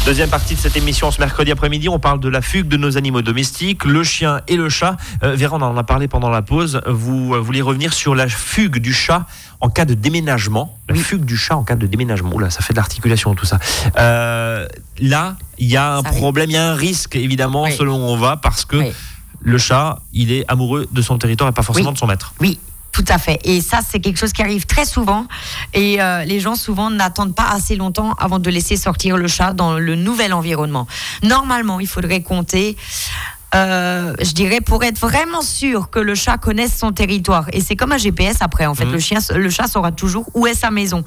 Deuxième 0.04 0.28
partie 0.28 0.54
de 0.54 0.60
cette 0.60 0.76
émission 0.76 1.10
ce 1.10 1.18
mercredi 1.18 1.50
après-midi, 1.50 1.88
on 1.88 1.98
parle 1.98 2.20
de 2.20 2.28
la 2.28 2.42
fugue 2.42 2.68
de 2.68 2.76
nos 2.76 2.98
animaux 2.98 3.22
domestiques, 3.22 3.86
le 3.86 4.04
chien 4.04 4.42
et 4.48 4.56
le 4.56 4.68
chat. 4.68 4.98
Euh, 5.22 5.34
Véran, 5.34 5.62
on 5.62 5.64
en 5.64 5.78
a 5.78 5.82
parlé 5.82 6.08
pendant 6.08 6.28
la 6.28 6.42
pause. 6.42 6.82
Vous 6.86 7.32
euh, 7.32 7.38
voulez 7.40 7.62
revenir 7.62 7.94
sur 7.94 8.14
la 8.14 8.28
fugue 8.28 8.80
du 8.80 8.92
chat 8.92 9.24
en 9.60 9.70
cas 9.70 9.86
de 9.86 9.94
déménagement? 9.94 10.76
La 10.90 10.94
fugue 10.96 11.24
du 11.24 11.38
chat 11.38 11.56
en 11.56 11.64
cas 11.64 11.76
de 11.76 11.86
déménagement. 11.86 12.34
Oula, 12.34 12.50
ça 12.50 12.60
fait 12.60 12.74
de 12.74 12.78
l'articulation 12.78 13.34
tout 13.34 13.46
ça. 13.46 13.60
Euh, 13.98 14.66
là, 15.00 15.36
il 15.56 15.68
y 15.70 15.78
a 15.78 15.94
un 15.96 16.02
Ça 16.02 16.10
problème, 16.10 16.50
il 16.50 16.54
y 16.54 16.58
a 16.58 16.70
un 16.70 16.74
risque 16.74 17.16
évidemment 17.16 17.62
Oui. 17.62 17.72
selon 17.74 17.96
où 17.96 18.10
on 18.10 18.18
va 18.18 18.36
parce 18.36 18.66
que 18.66 18.76
Oui. 18.76 18.92
le 19.40 19.56
chat, 19.56 20.00
il 20.12 20.32
est 20.32 20.44
amoureux 20.48 20.86
de 20.92 21.00
son 21.00 21.16
territoire 21.16 21.48
et 21.48 21.54
pas 21.54 21.62
forcément 21.62 21.88
Oui. 21.88 21.94
de 21.94 21.98
son 21.98 22.06
maître. 22.06 22.34
Oui, 22.40 22.58
tout 22.92 23.04
à 23.08 23.18
fait. 23.18 23.40
Et 23.44 23.60
ça, 23.60 23.80
c'est 23.86 24.00
quelque 24.00 24.18
chose 24.18 24.32
qui 24.32 24.42
arrive 24.42 24.66
très 24.66 24.84
souvent. 24.84 25.26
Et 25.74 26.00
euh, 26.00 26.24
les 26.24 26.40
gens, 26.40 26.54
souvent, 26.54 26.90
n'attendent 26.90 27.34
pas 27.34 27.48
assez 27.50 27.74
longtemps 27.74 28.12
avant 28.18 28.38
de 28.38 28.50
laisser 28.50 28.76
sortir 28.76 29.16
le 29.16 29.28
chat 29.28 29.54
dans 29.54 29.78
le 29.78 29.96
nouvel 29.96 30.32
environnement. 30.34 30.86
Normalement, 31.22 31.80
il 31.80 31.88
faudrait 31.88 32.22
compter. 32.22 32.76
Euh, 33.54 34.14
je 34.20 34.32
dirais 34.32 34.60
pour 34.60 34.82
être 34.82 34.98
vraiment 34.98 35.42
sûr 35.42 35.90
que 35.90 35.98
le 35.98 36.14
chat 36.14 36.38
connaisse 36.38 36.76
son 36.78 36.92
territoire 36.92 37.46
et 37.52 37.60
c'est 37.60 37.76
comme 37.76 37.92
un 37.92 37.98
GPS 37.98 38.36
après 38.40 38.66
en 38.66 38.74
fait 38.74 38.86
Mhm. 38.86 38.92
le 38.92 38.98
chien 38.98 39.18
le 39.34 39.50
chat 39.50 39.66
saura 39.66 39.92
toujours 39.92 40.26
où 40.34 40.46
est 40.46 40.54
sa 40.54 40.70
maison 40.70 41.04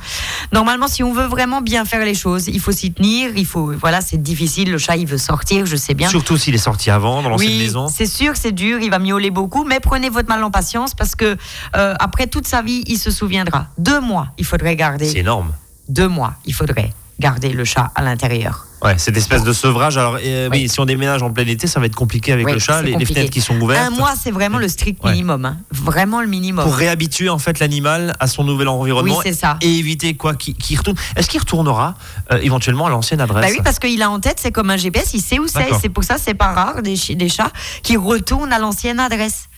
normalement 0.54 0.88
si 0.88 1.02
on 1.04 1.12
veut 1.14 1.26
vraiment 1.26 1.62
bien 1.62 1.86
faire 1.86 2.06
les 2.06 2.14
choses 2.14 2.48
il 2.48 2.60
faut 2.60 2.72
s'y 2.72 2.92
tenir 2.94 3.32
il 3.36 3.46
faut 3.46 3.74
voilà 3.74 4.02
c'est 4.02 4.22
difficile 4.22 4.72
le 4.72 4.78
chat 4.78 4.96
il 4.98 5.08
veut 5.08 5.18
sortir 5.18 5.66
je 5.66 5.76
sais 5.76 5.94
bien 5.96 6.10
Surtout 6.10 6.38
s'il 6.38 6.54
est 6.56 6.60
sorti 6.60 6.90
avant 6.92 7.22
dans 7.24 7.30
l'ancienne 7.30 7.52
oui, 7.52 7.58
maison. 7.64 7.88
c'est 7.88 8.06
sûr, 8.06 8.34
c'est 8.36 8.52
dur, 8.52 8.80
il 8.82 8.90
va 8.92 9.00
miauler 9.00 9.32
beaucoup, 9.32 9.64
mais 9.64 9.80
prenez 9.80 10.10
votre 10.10 10.30
mal 10.30 10.44
en 10.44 10.52
patience 10.52 10.94
parce 10.94 11.16
que 11.16 11.36
euh, 11.76 11.94
après 12.00 12.28
toute 12.28 12.48
sa 12.48 12.62
vie, 12.62 12.84
il 12.88 12.98
se 12.98 13.12
souviendra. 13.12 13.68
Deux 13.78 14.00
mois, 14.00 14.28
il 14.38 14.46
faudrait 14.46 14.72
C'est 14.72 14.76
garder. 14.76 15.18
énorme. 15.18 15.52
Deux 15.90 16.08
mois, 16.08 16.34
il 16.46 16.54
faudrait 16.54 16.94
garder 17.20 17.50
le 17.50 17.66
chat 17.66 17.92
à 17.96 18.02
l'intérieur. 18.02 18.66
Ouais, 18.86 18.98
cette 18.98 19.18
espèce 19.18 19.44
de 19.44 19.52
sevrage. 19.52 19.98
Alors, 19.98 20.18
euh, 20.24 20.50
oui. 20.52 20.60
Oui. 20.62 20.70
si 20.70 20.80
on 20.80 20.86
déménage 20.86 21.24
en 21.24 21.32
plein 21.32 21.46
été, 21.48 21.66
ça 21.66 21.80
va 21.80 21.88
être 21.88 21.96
compliqué 21.96 22.32
avec 22.32 22.46
Oui, 22.46 22.54
le 22.54 22.60
chat, 22.60 22.82
les, 22.84 23.04
fenêtres 23.06 23.32
qui 23.32 23.42
sont 23.42 23.60
ouvertes. 23.60 23.84
Un 23.84 23.90
mois, 23.90 24.14
c'est 24.16 24.32
vraiment 24.32 24.60
le 24.60 24.68
strict 24.68 25.04
Ouais. 25.04 25.12
minimum, 25.12 25.44
hein. 25.46 25.58
vraiment 25.72 26.22
le 26.22 26.28
minimum. 26.28 26.64
Pour 26.64 26.76
réhabituer 26.76 27.30
en 27.30 27.40
fait 27.40 27.60
l'animal 27.60 28.16
à 28.20 28.28
son 28.28 28.44
nouvel 28.44 28.68
environnement 28.68 29.16
Oui, 29.18 29.24
c'est 29.24 29.34
ça. 29.34 29.58
et 29.62 29.76
éviter 29.78 30.14
quoi 30.14 30.36
qu'il 30.36 30.78
retourne. 30.78 30.98
Est-ce 31.16 31.30
qu'il 31.30 31.40
retournera 31.40 31.96
euh, 32.32 32.40
éventuellement 32.42 32.86
à 32.86 32.90
l'ancienne 32.90 33.22
adresse 33.22 33.46
Bah 33.46 33.52
oui, 33.52 33.62
parce 33.64 33.80
qu'il 33.80 34.02
a 34.02 34.10
en 34.10 34.20
tête, 34.20 34.40
c'est 34.40 34.52
comme 34.52 34.70
un 34.70 34.78
GPS, 34.78 35.14
il 35.14 35.22
sait 35.22 35.40
où 35.40 35.48
c'est. 35.48 35.66
C'est 35.82 35.90
pour 35.90 36.04
ça, 36.04 36.18
c'est 36.18 36.34
pas 36.36 36.54
rare 36.54 36.82
des, 36.82 36.96
des 37.16 37.30
chats 37.30 37.52
qui 37.84 37.98
retournent 37.98 38.54
à 38.54 38.60
l'ancienne 38.60 39.00
adresse. 39.00 39.50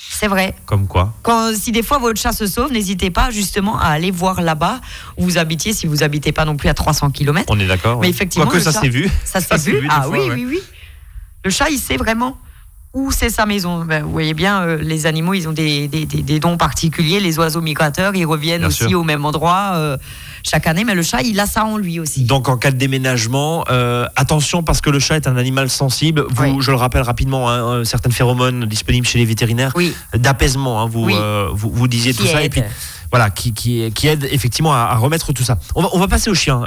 C'est 0.00 0.28
vrai. 0.28 0.54
Comme 0.64 0.86
quoi 0.86 1.14
Quand, 1.22 1.52
si 1.54 1.72
des 1.72 1.82
fois 1.82 1.98
votre 1.98 2.20
chat 2.20 2.32
se 2.32 2.46
sauve, 2.46 2.70
n'hésitez 2.72 3.10
pas 3.10 3.30
justement 3.30 3.78
à 3.78 3.86
aller 3.88 4.10
voir 4.10 4.40
là-bas 4.40 4.80
où 5.16 5.24
vous 5.24 5.38
habitiez, 5.38 5.72
si 5.72 5.86
vous 5.86 6.02
habitez 6.02 6.30
pas 6.32 6.44
non 6.44 6.56
plus 6.56 6.68
à 6.68 6.74
300 6.74 7.10
km. 7.10 7.44
On 7.48 7.58
est 7.58 7.66
d'accord. 7.66 7.96
Mais 7.96 8.06
ouais. 8.06 8.10
effectivement, 8.10 8.46
Quoique 8.46 8.64
le 8.64 8.72
ça 8.72 8.80
s'est 8.80 8.88
vu. 8.88 9.10
Ça 9.24 9.40
s'est 9.40 9.56
vu, 9.58 9.88
Ah 9.90 10.02
fois, 10.02 10.12
oui, 10.12 10.28
ouais. 10.28 10.34
oui, 10.34 10.46
oui. 10.50 10.62
Le 11.44 11.50
chat, 11.50 11.68
il 11.70 11.78
sait 11.78 11.96
vraiment 11.96 12.38
où 12.94 13.10
c'est 13.12 13.30
sa 13.30 13.46
maison? 13.46 13.84
Ben, 13.84 14.02
vous 14.02 14.10
voyez 14.12 14.34
bien, 14.34 14.62
euh, 14.62 14.78
les 14.80 15.06
animaux, 15.06 15.34
ils 15.34 15.46
ont 15.48 15.52
des, 15.52 15.88
des- 15.88 16.06
des- 16.06 16.22
des 16.22 16.40
dons 16.40 16.56
particuliers. 16.56 17.20
Les 17.20 17.38
oiseaux 17.38 17.60
migrateurs, 17.60 18.14
ils 18.14 18.24
reviennent 18.24 18.60
Bien 18.60 18.68
aussi 18.68 18.88
sûr. 18.88 19.00
au 19.00 19.04
même 19.04 19.24
endroit 19.24 19.72
euh, 19.74 19.96
chaque 20.42 20.66
année. 20.66 20.84
Mais 20.84 20.94
le 20.94 21.02
chat, 21.02 21.22
il 21.22 21.38
a 21.38 21.46
ça 21.46 21.64
en 21.64 21.76
lui 21.76 22.00
aussi. 22.00 22.24
Donc 22.24 22.48
en 22.48 22.56
cas 22.56 22.70
de 22.70 22.76
déménagement, 22.76 23.64
euh, 23.70 24.06
attention 24.16 24.62
parce 24.62 24.80
que 24.80 24.90
le 24.90 24.98
chat 24.98 25.16
est 25.16 25.26
un 25.28 25.36
animal 25.36 25.68
sensible. 25.70 26.24
Vous, 26.30 26.42
Oui. 26.44 26.56
je 26.60 26.70
le 26.70 26.76
rappelle 26.76 27.02
rapidement, 27.02 27.50
hein, 27.50 27.84
certaines 27.84 28.12
phéromones 28.12 28.64
disponibles 28.66 29.06
chez 29.06 29.18
les 29.18 29.24
vétérinaires 29.26 29.72
oui, 29.76 29.94
d'apaisement. 30.14 30.82
hein, 30.82 30.86
vous, 30.90 31.04
Oui. 31.04 31.14
vous 31.52 31.70
vous 31.70 31.88
disiez 31.88 32.12
qui 32.12 32.18
tout 32.20 32.26
ça 32.26 32.42
et 32.42 32.48
puis 32.48 32.62
voilà, 33.10 33.30
qui, 33.30 33.54
qui, 33.54 33.90
qui 33.92 34.06
aide 34.06 34.28
effectivement 34.30 34.74
à, 34.74 34.80
à 34.90 34.96
remettre 34.96 35.32
tout 35.32 35.42
ça. 35.42 35.58
On 35.74 35.80
va, 35.82 35.88
on 35.94 35.98
va 35.98 36.08
passer 36.08 36.28
au 36.30 36.34
chien, 36.34 36.62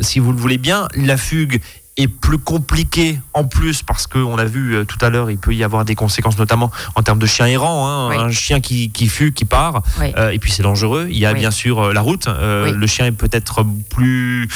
si 0.00 0.18
vous 0.20 0.30
le 0.32 0.38
voulez 0.38 0.58
bien. 0.58 0.86
La 0.94 1.16
fugue 1.16 1.60
est 1.96 2.08
plus 2.08 2.38
compliquée 2.38 3.20
en 3.34 3.44
plus 3.44 3.82
parce 3.82 4.06
qu'on 4.06 4.38
a 4.38 4.44
vu 4.44 4.74
euh, 4.74 4.84
tout 4.84 4.96
à 5.04 5.10
l'heure, 5.10 5.30
il 5.30 5.36
peut 5.38 5.54
y 5.54 5.64
avoir 5.64 5.84
des 5.84 5.94
conséquences 5.94 6.38
notamment 6.38 6.70
en 6.94 7.02
termes 7.02 7.18
de 7.18 7.26
chien 7.26 7.46
errant, 7.46 7.86
hein, 7.88 8.08
Oui. 8.08 8.16
un 8.16 8.30
chien 8.30 8.60
qui, 8.60 8.90
qui 8.90 9.08
fugue, 9.08 9.34
qui 9.34 9.44
part, 9.44 9.82
Oui. 10.00 10.12
euh, 10.16 10.30
et 10.30 10.38
puis 10.38 10.50
c'est 10.52 10.62
dangereux. 10.62 11.08
Il 11.10 11.18
y 11.18 11.26
a 11.26 11.32
Oui. 11.32 11.40
bien 11.40 11.50
sûr 11.50 11.78
euh, 11.80 11.92
la 11.92 12.00
route. 12.00 12.28
Euh. 12.28 12.72
Le 12.72 12.86
chien 12.86 13.06
est 13.06 13.12
peut-être 13.12 13.64
plus, 13.90 14.48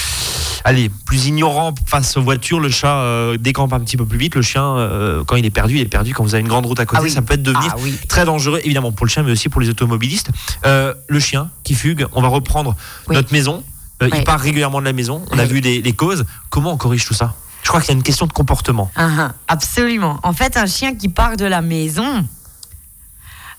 allez, 0.64 0.88
plus 1.06 1.26
ignorant 1.26 1.74
face 1.86 2.16
aux 2.16 2.22
voitures. 2.22 2.60
Le 2.60 2.70
chat 2.70 3.02
décampe 3.38 3.72
un 3.72 3.80
petit 3.80 3.96
peu 3.96 4.06
plus 4.06 4.18
vite. 4.18 4.36
Le 4.36 4.42
chien, 4.42 4.88
quand 5.26 5.36
il 5.36 5.44
est 5.44 5.50
perdu, 5.50 5.74
il 5.76 5.80
est 5.82 5.86
perdu. 5.86 6.14
Quand 6.14 6.22
vous 6.22 6.34
avez 6.34 6.42
une 6.42 6.48
grande 6.48 6.66
route 6.66 6.80
à 6.80 6.86
côté, 6.86 7.02
Ah 7.06 7.10
ça 7.10 7.20
peut 7.20 7.34
être 7.34 7.42
devenir 7.42 7.74
Ah 7.76 7.80
très 8.08 8.24
dangereux, 8.24 8.60
évidemment 8.64 8.92
pour 8.92 9.04
le 9.06 9.10
chien, 9.10 9.22
mais 9.22 9.32
aussi 9.32 9.48
pour 9.48 9.60
les 9.60 9.68
automobilistes. 9.68 10.30
Le 10.64 11.20
chien 11.20 11.50
qui 11.64 11.74
fugue, 11.74 12.06
on 12.12 12.22
va 12.22 12.28
reprendre 12.28 12.76
notre 13.10 13.32
maison. 13.32 13.62
Euh, 14.02 14.08
Il 14.14 14.24
part 14.24 14.40
régulièrement 14.40 14.80
de 14.80 14.84
la 14.84 14.92
maison. 14.92 15.24
On 15.30 15.38
a 15.38 15.44
vu 15.52 15.60
les, 15.60 15.80
les 15.82 15.92
causes. 15.92 16.24
Comment 16.50 16.72
on 16.72 16.76
corrige 16.76 17.04
tout 17.04 17.14
ça? 17.14 17.34
Je 17.62 17.68
crois 17.68 17.80
qu'il 17.80 17.88
y 17.88 17.92
a 17.92 17.96
une 17.96 18.02
question 18.02 18.26
de 18.26 18.32
comportement. 18.32 18.90
Ah, 18.94 19.08
ah, 19.18 19.32
absolument. 19.48 20.20
En 20.22 20.32
fait, 20.34 20.56
un 20.56 20.66
chien 20.66 20.94
qui 20.94 21.08
part 21.08 21.36
de 21.38 21.46
la 21.46 21.62
maison, 21.62 22.26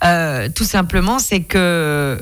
euh, 0.04 0.50
tout 0.54 0.64
simplement, 0.64 1.20
c'est 1.20 1.42
que 1.42 2.20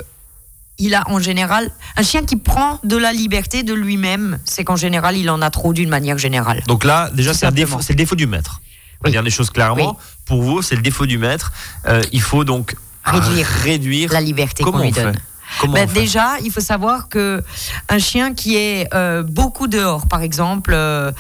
il 0.80 0.96
a 0.96 1.04
en 1.10 1.20
général 1.20 1.70
un 1.98 2.04
chien 2.04 2.24
qui 2.24 2.36
prend 2.36 2.80
de 2.84 2.98
la 2.98 3.12
liberté 3.14 3.64
de 3.64 3.74
lui-même. 3.74 4.40
C'est 4.46 4.64
qu'en 4.64 4.76
général, 4.76 5.18
il 5.18 5.30
en 5.30 5.42
a 5.42 5.50
trop 5.50 5.74
d'une 5.74 5.90
manière 5.90 6.18
générale. 6.18 6.64
Donc 6.68 6.84
là, 6.84 7.10
déjà, 7.14 7.34
c'est 7.34 7.46
le 7.48 7.96
défaut 7.96 8.16
du 8.16 8.28
maître. 8.28 8.62
On 9.02 9.08
va 9.08 9.12
dire 9.12 9.22
les 9.22 9.30
choses 9.30 9.50
clairement. 9.50 9.92
Oui. 9.92 10.06
Pour 10.26 10.42
vous, 10.42 10.62
c'est 10.62 10.76
le 10.76 10.82
défaut 10.82 11.06
du 11.06 11.18
maître. 11.18 11.52
Euh, 11.88 12.02
il 12.14 12.22
faut 12.22 12.46
donc 12.46 12.76
Réduire. 13.04 13.46
réduire 13.46 14.14
La 14.14 14.22
liberté 14.22 14.64
qu'on 14.64 14.78
lui 14.80 14.90
on 14.90 14.94
fait? 14.94 15.12
Ben, 15.70 15.88
déjà, 15.88 16.40
il 16.44 16.52
faut 16.52 16.62
savoir 16.62 17.10
que 17.10 17.44
un 17.90 18.00
chien 18.00 18.34
qui 18.34 18.56
est 18.56 18.94
euh, 18.94 19.24
beaucoup 19.24 19.68
dehors, 19.68 20.08
par 20.08 20.22
exemple, 20.22 20.72
euh, 20.74 21.12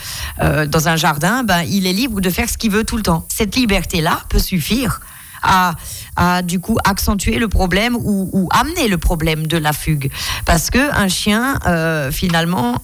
euh, 0.41 0.65
dans 0.65 0.87
un 0.87 0.95
jardin, 0.95 1.43
ben, 1.43 1.63
il 1.63 1.87
est 1.87 1.93
libre 1.93 2.21
de 2.21 2.29
faire 2.29 2.49
ce 2.49 2.57
qu'il 2.57 2.71
veut 2.71 2.83
tout 2.83 2.97
le 2.97 3.03
temps. 3.03 3.25
Cette 3.29 3.55
liberté-là 3.55 4.19
peut 4.29 4.39
suffire 4.39 4.99
à, 5.43 5.75
à 6.15 6.41
du 6.41 6.59
coup 6.59 6.77
accentuer 6.83 7.37
le 7.37 7.47
problème 7.47 7.95
ou, 7.95 8.29
ou 8.31 8.49
amener 8.51 8.87
le 8.87 8.97
problème 8.97 9.47
de 9.47 9.57
la 9.57 9.73
fugue. 9.73 10.11
Parce 10.45 10.69
que 10.69 10.93
un 10.95 11.07
chien, 11.07 11.59
euh, 11.65 12.11
finalement, 12.11 12.81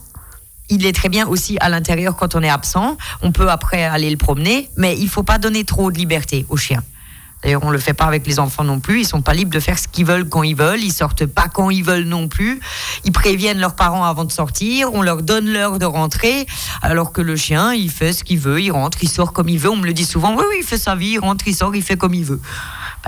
il 0.70 0.86
est 0.86 0.94
très 0.94 1.10
bien 1.10 1.28
aussi 1.28 1.58
à 1.60 1.70
l'intérieur 1.70 2.16
quand 2.16 2.36
on 2.36 2.44
est 2.44 2.50
absent. 2.50 2.98
On 3.22 3.32
peut 3.32 3.50
après 3.50 3.84
aller 3.84 4.10
le 4.10 4.18
promener, 4.18 4.70
mais 4.78 4.96
il 4.98 5.10
faut 5.10 5.24
pas 5.24 5.40
donner 5.40 5.64
trop 5.64 5.92
de 5.92 5.98
liberté 5.98 6.46
au 6.50 6.58
chien. 6.58 6.84
D'ailleurs, 7.44 7.64
on 7.64 7.70
le 7.70 7.80
fait 7.80 7.94
pas 7.94 8.06
avec 8.06 8.28
les 8.28 8.40
enfants 8.40 8.64
non 8.66 8.80
plus. 8.80 9.02
Ils 9.02 9.06
sont 9.06 9.22
pas 9.22 9.34
libres 9.34 9.52
de 9.52 9.60
faire 9.60 9.80
ce 9.80 9.88
qu'ils 9.88 10.06
veulent 10.06 10.28
quand 10.28 10.44
ils 10.44 10.56
veulent. 10.56 10.84
Ils 10.84 10.92
sortent 10.92 11.26
pas 11.26 11.48
quand 11.48 11.70
ils 11.70 11.84
veulent 11.84 12.04
non 12.04 12.28
plus. 12.28 12.60
Ils 13.06 13.14
préviennent 13.14 13.60
leurs 13.60 13.76
parents 13.76 14.04
avant 14.04 14.26
de 14.26 14.32
sortir. 14.32 14.94
On 14.94 15.02
leur 15.02 15.24
donne 15.24 15.48
l'heure 15.48 15.80
de 15.80 15.86
rentrer. 15.86 16.46
Alors 16.82 17.14
que 17.14 17.22
le 17.22 17.38
chien, 17.38 17.74
il 17.74 17.90
fait 17.90 18.12
ce 18.12 18.24
qu'il 18.24 18.40
veut. 18.40 18.62
Il 18.62 18.72
rentre, 18.72 18.98
il 19.02 19.10
sort 19.10 19.32
comme 19.32 19.48
il 19.48 19.58
veut. 19.58 19.70
On 19.70 19.78
me 19.78 19.86
le 19.86 19.94
dit 19.94 20.06
souvent. 20.06 20.36
Oui, 20.36 20.44
oui, 20.50 20.56
il 20.60 20.66
fait 20.66 20.78
sa 20.78 20.96
vie. 20.96 21.12
Il 21.12 21.20
rentre, 21.20 21.48
il 21.48 21.56
sort, 21.56 21.74
il 21.76 21.84
fait 21.84 21.98
comme 21.98 22.14
il 22.14 22.26
veut. 22.26 22.42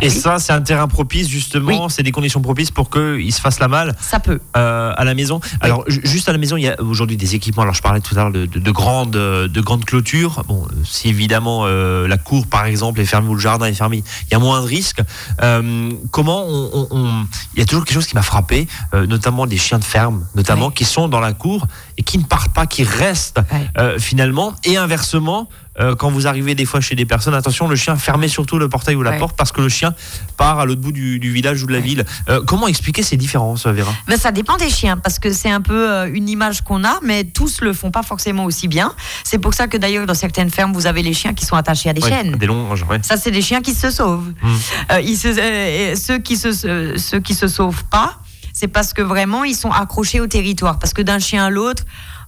Et 0.01 0.09
ça, 0.09 0.39
c'est 0.39 0.53
un 0.53 0.61
terrain 0.61 0.87
propice, 0.87 1.27
justement. 1.27 1.89
C'est 1.89 2.03
des 2.03 2.11
conditions 2.11 2.41
propices 2.41 2.71
pour 2.71 2.89
qu'il 2.89 3.31
se 3.33 3.41
fasse 3.41 3.59
la 3.59 3.67
malle. 3.67 3.95
ça 3.99 4.19
peut. 4.19 4.39
euh, 4.55 4.93
à 4.95 5.03
la 5.03 5.13
maison. 5.15 5.39
Alors 5.59 5.83
ju- 5.87 6.01
juste 6.03 6.29
à 6.29 6.31
la 6.31 6.37
maison, 6.37 6.55
il 6.57 6.63
y 6.63 6.67
a 6.69 6.79
aujourd'hui 6.81 7.17
des 7.17 7.35
équipements. 7.35 7.63
Alors 7.63 7.73
je 7.75 7.81
parlais 7.81 7.99
tout 7.99 8.13
à 8.15 8.19
l'heure 8.19 8.31
de, 8.31 8.45
de- 8.45 8.59
de 8.59 8.71
grandes 8.71 9.11
de 9.11 9.61
grandes 9.61 9.85
clôtures. 9.85 10.43
Bon, 10.47 10.65
si 10.85 11.09
évidemment 11.09 11.63
euh, 11.65 12.07
la 12.07 12.17
cour 12.17 12.47
par 12.47 12.65
exemple 12.65 12.99
est 13.01 13.05
fermée 13.05 13.27
ou 13.29 13.35
le 13.35 13.39
jardin 13.41 13.65
est 13.65 13.73
fermé, 13.73 14.03
il 14.27 14.31
y 14.31 14.35
a 14.35 14.39
moins 14.39 14.61
de 14.61 14.65
risques. 14.67 15.01
Euh, 15.41 15.91
comment 16.11 16.45
on, 16.47 16.69
on- 16.73 16.87
on- 16.91 17.25
il 17.53 17.59
y 17.59 17.61
a 17.61 17.65
toujours 17.65 17.83
quelque 17.85 17.95
chose 17.95 18.07
qui 18.07 18.15
m'a 18.15 18.21
frappé, 18.21 18.67
euh, 18.93 19.05
notamment 19.05 19.45
des 19.47 19.57
chiens 19.57 19.79
de 19.79 19.83
ferme, 19.83 20.25
notamment 20.35 20.71
qui 20.71 20.85
sont 20.85 21.07
dans 21.09 21.19
la 21.19 21.33
cour 21.33 21.67
et 21.97 22.03
qui 22.03 22.17
ne 22.17 22.23
partent 22.23 22.53
pas, 22.53 22.65
qui 22.65 22.83
restent 22.83 23.39
euh, 23.77 23.99
finalement. 23.99 24.53
Et 24.63 24.77
inversement. 24.77 25.49
Euh, 25.81 25.95
quand 25.95 26.09
vous 26.11 26.27
arrivez 26.27 26.55
des 26.55 26.65
fois 26.65 26.79
chez 26.79 26.95
des 26.95 27.05
personnes, 27.05 27.33
attention, 27.33 27.67
le 27.67 27.75
chien 27.75 27.95
fermez 27.97 28.27
surtout 28.27 28.57
le 28.59 28.69
portail 28.69 28.95
ou 28.95 29.01
la 29.03 29.11
Ouais. 29.11 29.17
porte 29.19 29.35
parce 29.35 29.51
que 29.51 29.59
le 29.61 29.67
chien 29.69 29.93
part 30.37 30.59
à 30.59 30.65
l'autre 30.65 30.79
bout 30.81 30.91
du, 30.91 31.19
du 31.19 31.31
village 31.31 31.61
ou 31.63 31.67
de 31.67 31.73
la 31.73 31.79
ville. 31.79 32.05
Euh, 32.29 32.41
comment 32.45 32.67
expliquer 32.67 33.03
ces 33.03 33.17
différences, 33.17 33.65
Vera? 33.67 33.91
Ben, 34.07 34.17
ça 34.17 34.31
dépend 34.31 34.55
des 34.57 34.69
chiens, 34.69 34.97
parce 34.97 35.19
que 35.19 35.33
c'est 35.33 35.49
un 35.51 35.61
peu 35.61 35.89
euh, 35.91 36.09
une 36.13 36.29
image 36.29 36.61
qu'on 36.61 36.83
a, 36.83 36.99
mais 37.03 37.23
tous 37.25 37.61
le 37.61 37.73
font 37.73 37.91
pas 37.91 38.03
forcément 38.03 38.45
aussi 38.45 38.67
bien. 38.67 38.93
C'est 39.23 39.39
pour 39.39 39.53
ça 39.53 39.67
que 39.67 39.77
d'ailleurs, 39.77 40.05
dans 40.05 40.13
certaines 40.13 40.49
fermes, 40.51 40.71
vous 40.73 40.87
avez 40.87 41.01
les 41.01 41.13
chiens 41.13 41.33
qui 41.33 41.45
sont 41.45 41.55
attachés 41.55 41.89
à 41.89 41.93
des 41.93 42.01
Ouais, 42.03 42.09
chaînes. 42.09 42.35
Des 42.37 42.45
longs, 42.45 42.69
ouais. 42.71 42.99
Ça, 43.01 43.17
c'est 43.17 43.31
des 43.31 43.41
chiens 43.41 43.61
qui 43.61 43.73
se 43.73 43.89
sauvent. 43.89 44.31
Mm. 44.41 44.47
Euh, 44.93 45.01
ils 45.01 45.17
se- 45.17 45.27
euh, 45.27 45.95
ceux, 45.95 46.19
qui 46.19 46.37
se, 46.37 46.51
ceux 46.97 47.19
qui 47.19 47.33
se 47.33 47.47
sauvent 47.47 47.83
pas, 47.89 48.19
c'est 48.53 48.67
parce 48.67 48.93
que 48.93 49.01
vraiment, 49.01 49.43
ils 49.43 49.55
sont 49.55 49.71
accrochés 49.71 50.19
au 50.19 50.27
territoire. 50.27 50.77
Parce 50.79 50.93
que 50.93 51.01
d'un 51.01 51.19
chien 51.19 51.45
à 51.45 51.49
l'autre. 51.49 51.83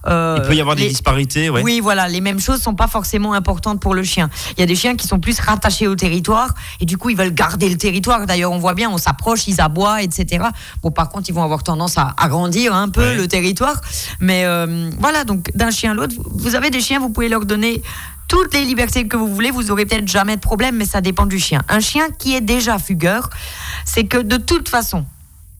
Euh, 0.06 0.38
Il 0.42 0.48
peut 0.48 0.54
y 0.54 0.60
avoir 0.60 0.76
des 0.76 0.82
les- 0.82 0.88
disparités, 0.88 1.50
ouais. 1.50 1.62
Oui, 1.62 1.80
voilà, 1.80 2.08
les 2.08 2.20
mêmes 2.20 2.40
choses 2.40 2.60
sont 2.60 2.74
pas 2.74 2.86
forcément 2.88 3.32
importantes 3.34 3.80
pour 3.80 3.94
le 3.94 4.02
chien. 4.02 4.28
Il 4.56 4.60
y 4.60 4.62
a 4.62 4.66
des 4.66 4.76
chiens 4.76 4.96
qui 4.96 5.06
sont 5.06 5.18
plus 5.20 5.38
rattachés 5.40 5.86
au 5.86 5.94
territoire 5.96 6.54
et 6.80 6.84
du 6.86 6.96
coup 6.98 7.10
ils 7.10 7.16
veulent 7.16 7.34
garder 7.34 7.68
le 7.68 7.76
territoire. 7.76 8.26
D'ailleurs, 8.26 8.52
on 8.52 8.58
voit 8.58 8.74
bien, 8.74 8.90
on 8.90 8.98
s'approche, 8.98 9.46
ils 9.48 9.60
aboient, 9.60 10.02
etc. 10.02 10.44
Bon, 10.82 10.90
par 10.90 11.08
contre, 11.08 11.28
ils 11.28 11.34
vont 11.34 11.42
avoir 11.42 11.62
tendance 11.62 11.98
à 11.98 12.14
agrandir 12.18 12.74
un 12.74 12.88
peu 12.88 13.00
Ouais. 13.00 13.14
le 13.16 13.28
territoire, 13.28 13.80
mais 14.20 14.44
euh, 14.44 14.90
voilà. 14.98 15.24
Donc 15.24 15.50
d'un 15.54 15.70
chien 15.70 15.92
à 15.92 15.94
l'autre, 15.94 16.14
vous- 16.16 16.24
vous 16.34 16.54
avez 16.54 16.70
des 16.70 16.80
chiens, 16.80 17.00
vous 17.00 17.08
pouvez 17.10 17.28
leur 17.28 17.44
donner 17.46 17.82
toutes 18.28 18.54
les 18.54 18.64
libertés 18.64 19.06
que 19.06 19.16
vous 19.18 19.28
voulez, 19.32 19.50
vous 19.50 19.70
aurez 19.70 19.84
peut-être 19.84 20.08
jamais 20.08 20.36
de 20.36 20.40
problème, 20.40 20.76
mais 20.76 20.86
ça 20.86 21.00
dépend 21.02 21.26
du 21.26 21.38
chien. 21.38 21.62
Un 21.68 21.80
chien 21.80 22.08
qui 22.18 22.34
est 22.34 22.40
déjà 22.40 22.78
fugueur, 22.78 23.28
c'est 23.84 24.04
que 24.04 24.16
de 24.18 24.36
toute 24.38 24.68
façon, 24.68 25.04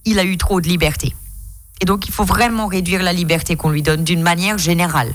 il 0.07 0.19
a 0.19 0.25
eu 0.25 0.37
trop 0.39 0.61
de 0.63 0.69
liberté. 0.69 1.15
Et 1.81 1.87
donc, 1.87 2.07
il 2.07 2.13
faut 2.13 2.25
vraiment 2.25 2.69
réduire 2.69 3.03
la 3.03 3.13
liberté 3.13 3.57
qu'on 3.57 3.69
lui 3.69 3.83
donne 3.83 4.05
d'une 4.05 4.23
manière 4.23 4.59
générale. 4.59 5.13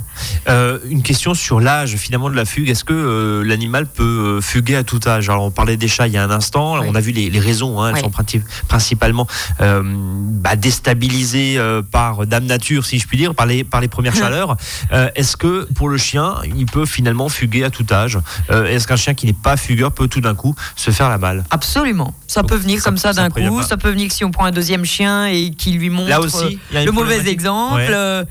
Euh, 0.49 0.77
une 0.89 1.01
question 1.03 1.33
sur 1.33 1.61
l'âge 1.61 1.95
finalement 1.95 2.29
de 2.29 2.35
la 2.35 2.43
fugue. 2.43 2.69
Est-ce 2.69 2.83
que 2.83 2.93
euh, 2.93 3.43
l'animal 3.45 3.87
peut 3.87 4.03
euh, 4.37 4.41
fuguer 4.41 4.75
à 4.75 4.83
tout 4.83 4.99
âge? 5.07 5.29
Alors 5.29 5.45
on 5.45 5.51
parlait 5.51 5.77
des 5.77 5.87
chats 5.87 6.07
il 6.07 6.13
y 6.13 6.17
a 6.17 6.23
un 6.23 6.29
instant. 6.29 6.79
Oui. 6.79 6.85
On 6.89 6.95
a 6.95 6.99
vu 6.99 7.11
les, 7.11 7.29
les 7.29 7.39
raisons. 7.39 7.81
hein, 7.81 7.89
elles 7.89 7.95
Oui. 7.95 8.01
sont 8.01 8.09
princi- 8.09 8.43
principalement 8.67 9.25
euh, 9.61 9.81
bah, 9.85 10.57
déstabilisées 10.57 11.57
par 11.91 12.27
Dame 12.27 12.45
Nature, 12.45 12.85
si 12.85 12.99
je 12.99 13.07
puis 13.07 13.17
dire, 13.17 13.33
par 13.35 13.45
les, 13.45 13.63
par 13.63 13.79
les 13.79 13.87
premières 13.87 14.15
chaleurs. 14.15 14.57
Euh, 14.91 15.09
Est-ce 15.15 15.37
que 15.37 15.65
pour 15.75 15.87
le 15.87 15.97
chien, 15.97 16.35
il 16.57 16.65
peut 16.65 16.85
finalement 16.85 17.29
fuguer 17.29 17.63
à 17.63 17.69
tout 17.69 17.85
âge? 17.89 18.19
Est-ce 18.49 18.85
qu'un 18.85 18.97
chien 18.97 19.13
qui 19.13 19.25
n'est 19.27 19.33
pas 19.33 19.55
fugueur 19.55 19.93
peut 19.93 20.09
tout 20.09 20.21
d'un 20.21 20.35
coup 20.35 20.53
se 20.75 20.91
faire 20.91 21.09
la 21.09 21.17
malle 21.17 21.45
Absolument. 21.51 22.13
Ça 22.29 22.43
peut 22.43 22.55
venir 22.55 22.83
comme 22.83 22.97
ça 22.97 23.11
d'un 23.11 23.29
coup. 23.29 23.63
Ça 23.63 23.75
peut 23.75 23.89
venir 23.89 24.11
si 24.11 24.23
on 24.23 24.29
prend 24.29 24.45
un 24.45 24.51
deuxième 24.51 24.85
chien 24.85 25.25
et 25.25 25.49
qui 25.49 25.71
lui 25.71 25.89
montre 25.89 26.09
Là 26.09 26.21
aussi, 26.21 26.59
euh, 26.75 26.85
le 26.85 26.91
mauvais 26.91 27.27
exemple. 27.27 27.77
Ouais. 27.77 27.87
Euh, 27.89 28.23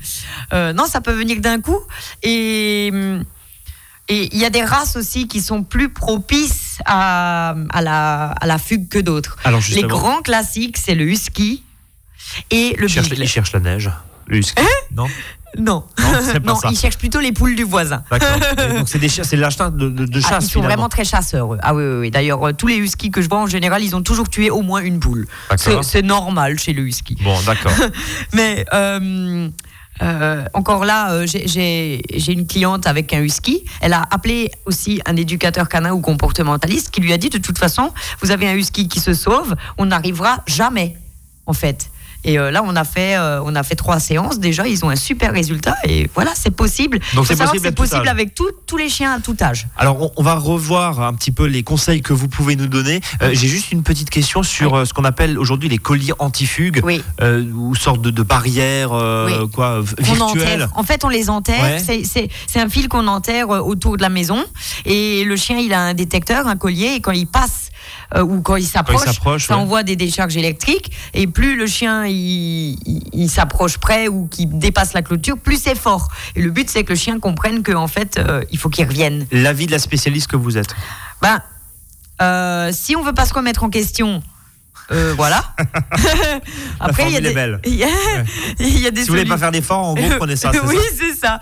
euh, 0.53 0.71
non, 0.71 0.85
ça 0.85 1.01
peut 1.01 1.11
venir 1.11 1.41
d'un 1.41 1.59
coup. 1.59 1.79
Et 2.23 2.91
et 4.11 4.29
il 4.31 4.39
y 4.39 4.45
a 4.45 4.49
des 4.49 4.63
races 4.63 4.95
aussi 4.95 5.27
qui 5.27 5.41
sont 5.41 5.63
plus 5.63 5.89
propices 5.89 6.79
à, 6.85 7.53
à, 7.71 7.81
la, 7.81 8.31
à 8.31 8.47
la 8.47 8.57
fugue 8.57 8.87
que 8.89 8.97
d'autres. 8.97 9.37
Les 9.71 9.83
grands 9.83 10.21
classiques, 10.21 10.77
c'est 10.77 10.95
le 10.95 11.05
husky 11.05 11.61
et 12.49 12.75
le 12.79 12.85
il 12.85 12.89
cherche, 12.89 13.09
il 13.15 13.27
cherche 13.27 13.51
la 13.51 13.59
neige. 13.59 13.91
Le 14.29 14.37
husky. 14.37 14.61
non 14.95 15.07
Non, 15.57 15.83
Non, 15.97 16.05
non, 16.45 16.55
ça. 16.55 16.69
ils 16.71 16.77
cherchent 16.77 16.97
plutôt 16.99 17.19
les 17.19 17.31
poules 17.31 17.55
du 17.55 17.63
voisin. 17.63 18.03
D'accord. 18.11 18.37
Donc 18.77 18.87
c'est 18.87 18.99
des 18.99 19.09
c'est 19.09 19.35
de, 19.35 19.89
de, 19.89 20.05
de 20.05 20.21
Ah, 20.23 20.29
chasse 20.29 20.43
ils 20.45 20.47
sont 20.47 20.51
finalement. 20.59 20.67
vraiment 20.67 20.89
très 20.89 21.03
chasseurs. 21.03 21.53
eux. 21.55 21.57
Ah 21.63 21.73
oui, 21.73 21.83
oui, 21.83 21.97
oui. 22.01 22.11
D'ailleurs, 22.11 22.47
euh, 22.47 22.53
tous 22.53 22.67
les 22.67 22.77
huskies 22.77 23.09
que 23.11 23.21
je 23.21 23.27
vois 23.27 23.39
en 23.39 23.47
général, 23.47 23.83
ils 23.83 23.95
ont 23.95 24.03
toujours 24.03 24.29
tué 24.29 24.49
au 24.51 24.61
moins 24.61 24.81
une 24.81 24.99
poule. 24.99 25.27
C'est 25.57 25.69
D'accord. 25.69 25.83
c'est 25.83 26.01
normal 26.03 26.59
chez 26.59 26.73
le 26.73 26.83
husky. 26.83 27.17
Bon, 27.23 27.35
d'accord. 27.47 27.71
Mais 28.33 28.63
euh, 28.73 29.49
euh, 30.03 30.45
encore 30.53 30.85
là, 30.85 31.25
j'ai 31.25 32.01
une 32.31 32.45
cliente 32.47 32.85
avec 32.85 33.11
un 33.13 33.21
husky. 33.21 33.65
Elle 33.81 33.93
a 33.93 34.05
appelé 34.11 34.51
aussi 34.65 35.01
un 35.07 35.15
éducateur 35.15 35.67
canin 35.67 35.91
ou 35.93 35.99
comportementaliste 35.99 36.91
qui 36.91 37.01
lui 37.01 37.11
a 37.11 37.17
dit 37.17 37.29
de 37.29 37.39
toute 37.39 37.57
façon, 37.57 37.91
vous 38.21 38.29
avez 38.31 38.47
un 38.47 38.53
husky 38.53 38.87
qui 38.87 38.99
se 38.99 39.13
sauve, 39.15 39.55
on 39.79 39.87
n'arrivera 39.87 40.43
jamais, 40.47 40.95
en 41.47 41.53
fait. 41.53 41.89
Et 42.25 42.37
euh, 42.37 42.51
là, 42.51 42.61
on 42.65 42.75
a 42.75 42.83
fait, 42.83 43.15
euh, 43.15 43.41
on 43.45 43.55
a 43.55 43.63
fait 43.63 43.75
trois 43.75 43.99
séances. 43.99 44.39
Déjà, 44.39 44.67
ils 44.67 44.83
ont 44.83 44.89
un 44.89 44.95
super 44.95 45.31
résultat. 45.31 45.75
Et 45.85 46.09
voilà, 46.13 46.31
c'est 46.35 46.51
possible. 46.51 46.99
Donc, 47.15 47.25
c'est 47.27 47.37
possible 47.37 47.61
C'est 47.63 47.71
possible 47.75 48.07
avec 48.09 48.35
tout- 48.35 48.51
tous 48.67 48.77
les 48.77 48.89
chiens 48.89 49.13
à 49.13 49.19
tout 49.19 49.35
âge. 49.41 49.67
Alors, 49.77 50.01
on, 50.01 50.11
on 50.17 50.23
va 50.23 50.35
revoir 50.35 51.01
un 51.01 51.13
petit 51.13 51.31
peu 51.31 51.45
les 51.45 51.63
conseils 51.63 52.01
que 52.01 52.11
vous 52.13 52.27
pouvez 52.27 52.55
nous 52.55 52.67
donner. 52.67 52.99
Euh, 53.21 53.29
J'ai 53.33 53.47
juste 53.47 53.71
une 53.71 53.83
petite 53.83 54.09
question 54.09 54.43
sur 54.43 54.85
ce 54.85 54.93
qu'on 54.93 55.05
appelle 55.05 55.39
aujourd'hui 55.39 55.69
les 55.69 55.77
colliers 55.77 56.13
anti-fugue, 56.19 56.81
Oui. 56.83 57.01
euh, 57.21 57.43
ou 57.53 57.73
sorte 57.75 58.01
de, 58.01 58.09
de 58.11 58.23
barrière 58.23 58.91
euh, 58.91 59.43
Oui. 59.43 59.49
quoi, 59.51 59.81
virtuelle. 59.99 60.67
En 60.75 60.83
fait, 60.83 61.05
on 61.05 61.09
les 61.09 61.29
enterre. 61.29 61.61
Ouais. 61.63 62.03
C'est- 62.03 62.29
un 62.59 62.67
fil 62.69 62.89
qu'on 62.89 63.07
enterre 63.07 63.47
autour 63.49 63.95
de 63.95 64.01
la 64.01 64.09
maison. 64.09 64.43
Et 64.85 65.23
le 65.23 65.35
chien, 65.37 65.57
il 65.57 65.73
a 65.73 65.79
un 65.79 65.93
détecteur, 65.93 66.47
un 66.47 66.57
collier. 66.57 66.95
Et 66.95 66.99
quand 66.99 67.11
il 67.13 67.27
passe 67.27 67.69
euh, 68.15 68.21
ou 68.23 68.41
quand 68.41 68.55
il 68.55 68.65
s'approche, 68.65 69.45
ça 69.47 69.55
ouais. 69.55 69.61
envoie 69.61 69.83
des 69.83 69.95
décharges 69.95 70.37
électriques. 70.37 70.91
Et 71.13 71.27
plus 71.27 71.55
le 71.57 71.67
chien 71.67 72.05
il, 72.05 72.15
il- 72.85 73.03
il 73.13 73.29
s'approche 73.29 73.77
près 73.77 74.07
ou 74.07 74.27
qu'il 74.27 74.57
dépasse 74.59 74.93
la 74.93 75.01
clôture, 75.01 75.37
plus 75.37 75.61
c'est 75.61 75.75
fort. 75.77 76.07
Et 76.35 76.41
le 76.41 76.51
but, 76.51 76.69
c'est 76.69 76.83
que 76.83 76.93
le 76.93 76.97
chien 76.99 77.19
comprenne 77.19 77.63
qu'en 77.63 77.87
fait, 77.87 78.17
euh, 78.17 78.43
il 78.51 78.57
faut 78.57 78.69
qu'il 78.69 78.85
revienne. 78.87 79.25
L'avis 79.31 79.65
de 79.67 79.71
la 79.71 79.79
spécialiste 79.79 80.27
que 80.27 80.35
vous 80.37 80.57
êtes? 80.57 80.73
Ben, 81.21 81.41
euh, 82.21 82.71
si 82.73 82.95
on 82.95 83.03
veut 83.03 83.13
pas 83.13 83.25
se 83.25 83.33
remettre 83.33 83.63
en 83.63 83.69
question. 83.69 84.21
Euh, 84.91 85.13
voilà. 85.15 85.43
Après, 86.79 87.07
il 87.07 87.13
y 87.13 87.17
a 87.17 87.21
formule 87.21 87.25
est 87.25 87.29
des, 87.29 87.33
belle. 87.33 87.59
il 87.65 87.75
y 87.75 87.83
a, 87.83 87.87
il 88.59 88.79
y 88.79 88.87
a 88.87 88.91
des 88.91 89.01
Si 89.01 89.07
vous 89.07 89.13
voulez 89.15 89.25
pas 89.25 89.37
faire 89.37 89.51
d'efforts, 89.51 89.85
en 89.85 89.93
gros, 89.93 90.09
prenez 90.17 90.35
ça. 90.35 90.51
oui, 90.65 90.77
c'est 90.97 91.15
ça. 91.15 91.39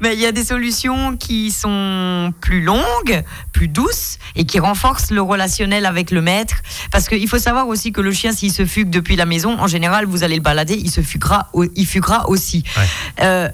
Mais 0.00 0.14
il 0.14 0.20
y 0.20 0.26
a 0.26 0.32
des 0.32 0.44
solutions 0.44 1.16
qui 1.16 1.50
sont 1.50 2.32
plus 2.40 2.62
longues, 2.62 3.22
plus 3.52 3.68
douces 3.68 4.18
et 4.36 4.44
qui 4.44 4.58
renforcent 4.58 5.10
le 5.10 5.22
relationnel 5.22 5.86
avec 5.86 6.10
le 6.10 6.20
maître. 6.22 6.56
Parce 6.90 7.08
qu'il 7.08 7.28
faut 7.28 7.38
savoir 7.38 7.68
aussi 7.68 7.92
que 7.92 8.00
le 8.00 8.12
chien, 8.12 8.32
s'il 8.32 8.52
se 8.52 8.64
fugue 8.66 8.90
depuis 8.90 9.16
la 9.16 9.26
maison, 9.26 9.58
en 9.58 9.66
général, 9.66 10.06
vous 10.06 10.24
allez 10.24 10.36
le 10.36 10.42
balader, 10.42 10.74
il 10.74 10.90
se 10.90 11.00
fuguera, 11.00 11.50
il 11.76 11.86
fuguera 11.86 12.28
aussi. 12.28 12.64
Ouais. 12.76 13.24
Euh, 13.24 13.48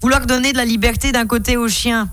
vouloir 0.00 0.26
donner 0.26 0.52
de 0.52 0.56
la 0.56 0.64
liberté 0.64 1.12
d'un 1.12 1.26
côté 1.26 1.56
au 1.56 1.68
chien, 1.68 2.08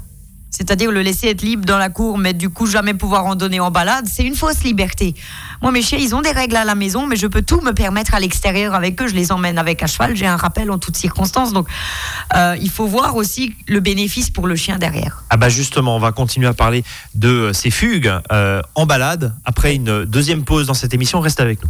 c'est-à-dire 0.55 0.89
le 0.91 1.01
laisser 1.01 1.27
être 1.27 1.41
libre 1.41 1.65
dans 1.65 1.77
la 1.77 1.89
cour, 1.89 2.17
mais 2.17 2.33
du 2.33 2.49
coup 2.49 2.65
jamais 2.65 2.93
pouvoir 2.93 3.25
en 3.25 3.35
donner 3.35 3.59
en 3.59 3.71
balade, 3.71 4.05
c'est 4.09 4.23
une 4.23 4.35
fausse 4.35 4.63
liberté. 4.63 5.13
Moi, 5.61 5.71
mes 5.71 5.81
chiens, 5.81 5.97
ils 5.99 6.15
ont 6.15 6.21
des 6.21 6.31
règles 6.31 6.55
à 6.55 6.63
la 6.63 6.75
maison, 6.75 7.07
mais 7.07 7.17
je 7.17 7.27
peux 7.27 7.41
tout 7.41 7.59
me 7.59 7.73
permettre 7.73 8.13
à 8.13 8.19
l'extérieur 8.19 8.73
avec 8.73 9.01
eux. 9.01 9.07
Je 9.07 9.15
les 9.15 9.31
emmène 9.31 9.57
avec 9.57 9.83
à 9.83 9.87
cheval, 9.87 10.15
j'ai 10.15 10.27
un 10.27 10.37
rappel 10.37 10.71
en 10.71 10.77
toutes 10.77 10.95
circonstances. 10.95 11.51
Donc, 11.51 11.67
euh, 12.35 12.55
il 12.61 12.69
faut 12.69 12.87
voir 12.87 13.15
aussi 13.15 13.53
le 13.67 13.81
bénéfice 13.81 14.29
pour 14.29 14.47
le 14.47 14.55
chien 14.55 14.77
derrière. 14.77 15.23
Ah 15.29 15.37
bah 15.37 15.49
justement, 15.49 15.95
on 15.95 15.99
va 15.99 16.11
continuer 16.11 16.47
à 16.47 16.53
parler 16.53 16.83
de 17.15 17.51
ces 17.53 17.71
fugues 17.71 18.13
euh, 18.31 18.61
en 18.75 18.85
balade 18.85 19.35
après 19.43 19.75
une 19.75 20.05
deuxième 20.05 20.45
pause 20.45 20.67
dans 20.67 20.73
cette 20.73 20.93
émission. 20.93 21.19
Reste 21.19 21.41
avec 21.41 21.61
nous. 21.63 21.69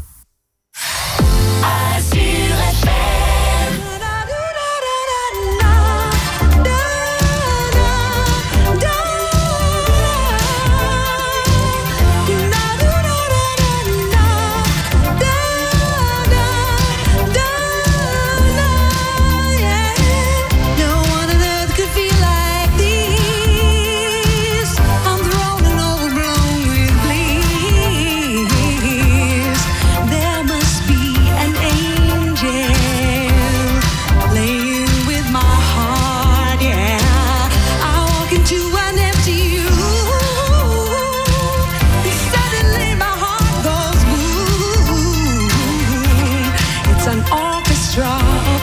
家。 47.96 48.55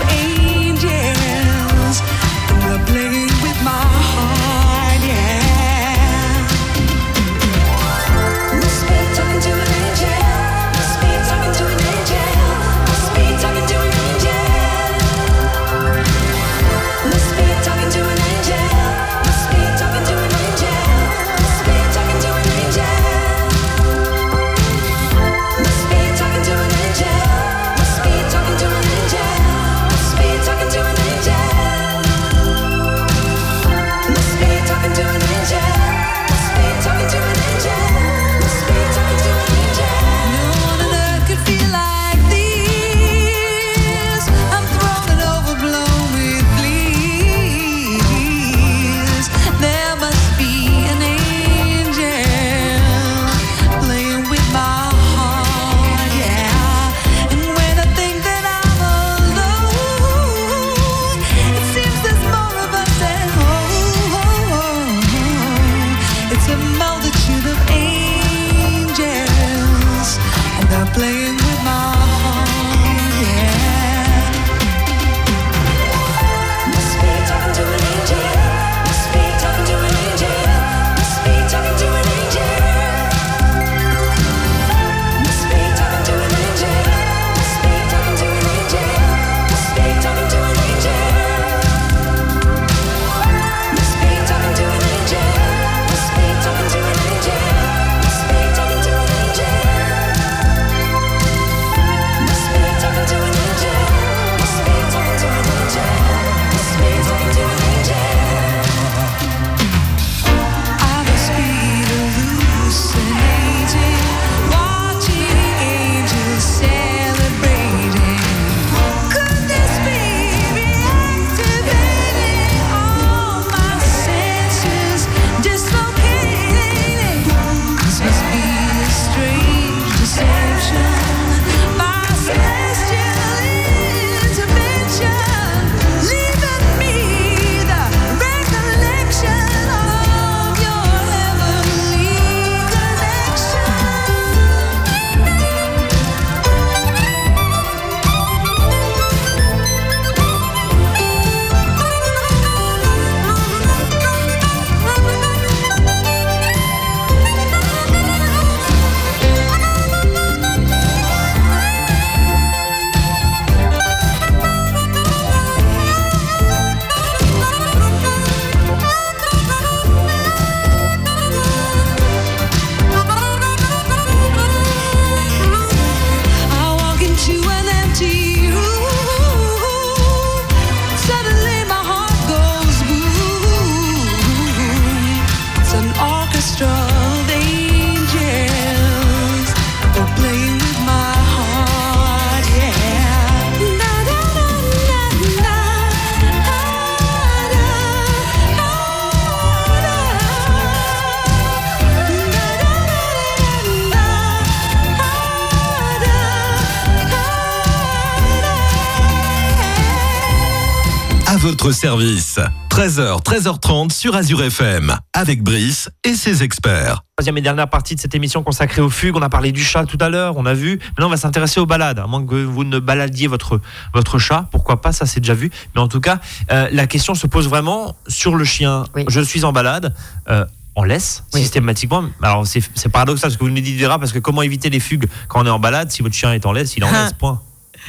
Service. 211.92 212.38
13h, 212.70 213.22
13h30 213.22 213.92
sur 213.92 214.16
Azure 214.16 214.42
FM, 214.42 214.96
avec 215.12 215.42
Brice 215.42 215.90
et 216.04 216.14
ses 216.14 216.42
experts. 216.42 217.02
Troisième 217.18 217.36
et 217.36 217.42
dernière 217.42 217.68
partie 217.68 217.94
de 217.94 218.00
cette 218.00 218.14
émission 218.14 218.42
consacrée 218.42 218.80
aux 218.80 218.88
fugues. 218.88 219.14
On 219.16 219.20
a 219.20 219.28
parlé 219.28 219.52
du 219.52 219.62
chat 219.62 219.84
tout 219.84 219.98
à 220.00 220.08
l'heure, 220.08 220.38
on 220.38 220.46
a 220.46 220.54
vu. 220.54 220.78
Maintenant, 220.92 221.08
on 221.08 221.10
va 221.10 221.18
s'intéresser 221.18 221.60
aux 221.60 221.66
balades. 221.66 221.98
À 221.98 222.06
moins 222.06 222.24
que 222.24 222.34
vous 222.44 222.64
ne 222.64 222.78
baladiez 222.78 223.26
votre, 223.26 223.60
votre 223.92 224.18
chat, 224.18 224.46
pourquoi 224.52 224.80
pas, 224.80 224.92
ça 224.92 225.04
c'est 225.04 225.20
déjà 225.20 225.34
vu. 225.34 225.50
Mais 225.74 225.82
en 225.82 225.88
tout 225.88 226.00
cas, 226.00 226.18
euh, 226.50 226.66
la 226.72 226.86
question 226.86 227.14
se 227.14 227.26
pose 227.26 227.46
vraiment 227.46 227.94
sur 228.08 228.36
le 228.36 228.44
chien. 228.44 228.84
Oui. 228.96 229.04
Je 229.08 229.20
suis 229.20 229.44
en 229.44 229.52
balade. 229.52 229.94
euh, 230.30 230.46
on 230.74 230.84
laisse 230.84 231.24
Oui. 231.34 231.42
systématiquement. 231.42 232.04
Alors 232.22 232.46
c'est 232.46 232.88
paradoxal 232.88 233.30
ce 233.30 233.36
que 233.36 233.44
vous 233.44 233.50
nous 233.50 233.60
dites 233.60 233.78
Vera, 233.78 233.98
parce 233.98 234.12
que 234.12 234.18
comment 234.18 234.40
éviter 234.40 234.70
les 234.70 234.80
fugues 234.80 235.04
quand 235.28 235.42
on 235.42 235.46
est 235.46 235.50
en 235.50 235.58
balade 235.58 235.90
Si 235.90 236.00
votre 236.00 236.14
chien 236.14 236.32
est 236.32 236.46
en 236.46 236.52
laisse, 236.52 236.74
il 236.78 236.84
en 236.84 236.90
laisse, 236.90 237.12
point. 237.12 237.42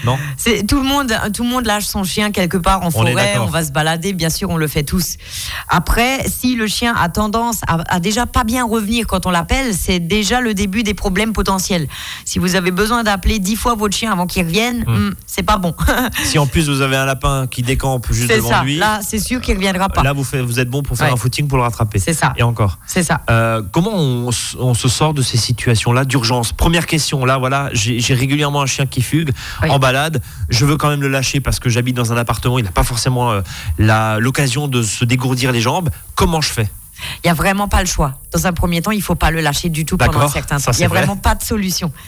Non 0.06 0.17
C'est 0.38 0.65
tout 0.67 0.77
le 0.82 0.88
monde, 0.88 1.13
tout 1.34 1.43
le 1.43 1.49
monde 1.49 1.65
lâche 1.65 1.86
son 1.86 2.03
chien 2.03 2.32
quelque 2.32 2.58
part 2.58 2.84
en 2.84 2.91
forêt. 2.91 3.38
On 3.39 3.45
va 3.45 3.63
se 3.63 3.71
balader, 3.71 4.13
bien 4.13 4.29
sûr, 4.29 4.49
on 4.49 4.58
le 4.58 4.67
fait 4.67 4.84
tous. 4.84 5.15
Après, 5.69 6.25
si 6.27 6.56
le 6.56 6.67
chien 6.67 6.93
a 6.95 7.10
tendance 7.10 7.62
à, 7.67 7.77
à 7.93 7.99
déjà 7.99 8.25
pas 8.25 8.43
bien 8.43 8.65
revenir 8.65 9.08
quand 9.08 9.25
on 9.25 9.32
l'appelle, 9.32 9.73
c'est 9.73 9.99
déjà 9.99 10.41
le 10.41 10.53
début 10.53 10.84
des 10.84 10.93
problèmes 10.93 11.34
potentiels. 11.34 11.88
Si 12.25 12.39
vous 12.39 12.56
avez 12.56 12.71
besoin 12.71 13.03
d'appeler 13.03 13.39
dix 13.39 13.56
fois 13.56 13.75
votre 13.75 13.95
chien 13.95 14.12
avant 14.12 14.27
qu'il 14.27 14.43
revienne, 14.45 14.84
Hmm. 14.88 15.10
hmm, 15.10 15.13
c'est 15.27 15.43
pas 15.43 15.58
bon. 15.58 15.73
Si 16.23 16.38
en 16.39 16.47
plus 16.47 16.67
vous 16.69 16.82
avez 16.82 16.95
un 16.95 17.06
lapin 17.06 17.47
qui 17.47 17.62
décampe 17.62 18.08
juste 18.12 18.29
devant 18.29 18.49
ça. 18.49 18.63
lui, 18.63 18.77
Là, 18.77 18.99
c'est 19.08 19.19
sûr 19.19 19.39
qu'il 19.41 19.56
reviendra 19.56 19.89
pas. 19.89 20.01
là 20.03 20.13
vous, 20.13 20.23
faites- 20.23 20.41
vous 20.41 20.60
êtes 20.60 20.69
bon 20.69 20.82
pour 20.84 20.97
faire 20.97 21.08
Ouais. 21.08 21.13
un 21.13 21.17
footing 21.17 21.47
pour 21.47 21.58
le 21.58 21.63
rattraper. 21.63 21.99
C'est 21.99 22.13
ça. 22.13 22.34
Et 22.38 22.43
encore. 22.43 22.79
C'est 22.88 23.03
ça. 23.03 23.21
Euh, 23.29 23.62
comment 23.71 23.91
on, 23.93 24.32
se 24.32 24.88
sort 24.88 25.13
de 25.13 25.21
ces 25.21 25.38
situations-là 25.38 26.06
d'urgence? 26.06 26.51
Première 26.53 26.86
question, 26.88 27.23
là, 27.25 27.38
voilà, 27.38 27.69
j'ai 27.73 27.99
j'ai 27.99 28.13
régulièrement 28.13 28.62
un 28.62 28.65
chien 28.65 28.86
qui 28.86 29.01
fugue 29.01 29.32
Oui. 29.62 29.69
en 29.69 29.79
Je 30.50 30.65
veux 30.65 30.78
quand 30.78 30.89
même 30.89 31.02
le 31.02 31.08
lâcher 31.08 31.39
parce 31.39 31.60
que 31.60 31.69
j'habite 31.69 31.96
dans 31.96 32.13
un 32.13 32.17
appartement. 32.17 32.60
Il 32.60 32.65
n'a 32.65 32.72
pas 32.72 32.84
forcément 32.84 33.32
euh, 33.32 33.41
l'occasion 34.19 34.67
de 34.67 34.82
se 34.82 35.06
dégourdir 35.06 35.52
les 35.52 35.62
jambes. 35.62 35.89
Comment 36.15 36.41
je 36.41 36.50
fais? 36.50 36.69
Il 37.24 37.28
n'y 37.28 37.32
a 37.32 37.34
vraiment 37.34 37.68
pas 37.68 37.80
le 37.82 37.86
choix. 37.88 38.13
Dans 38.32 38.48
un 38.48 38.54
premier 38.54 38.82
temps, 38.82 38.92
il 38.92 39.02
faut 39.02 39.16
pas 39.16 39.32
le 39.32 39.42
lâcher 39.42 39.70
du 39.70 39.86
tout 39.86 39.98
pendant 39.98 40.20
un 40.22 40.28
certain 40.28 40.58
temps. 40.60 40.72
Il 40.72 40.78
n'y 40.80 40.86
a 40.86 40.88
vrai. 40.88 41.00
vraiment 41.00 41.18
pas 41.18 41.36
de 41.36 41.44
solution. 41.44 41.92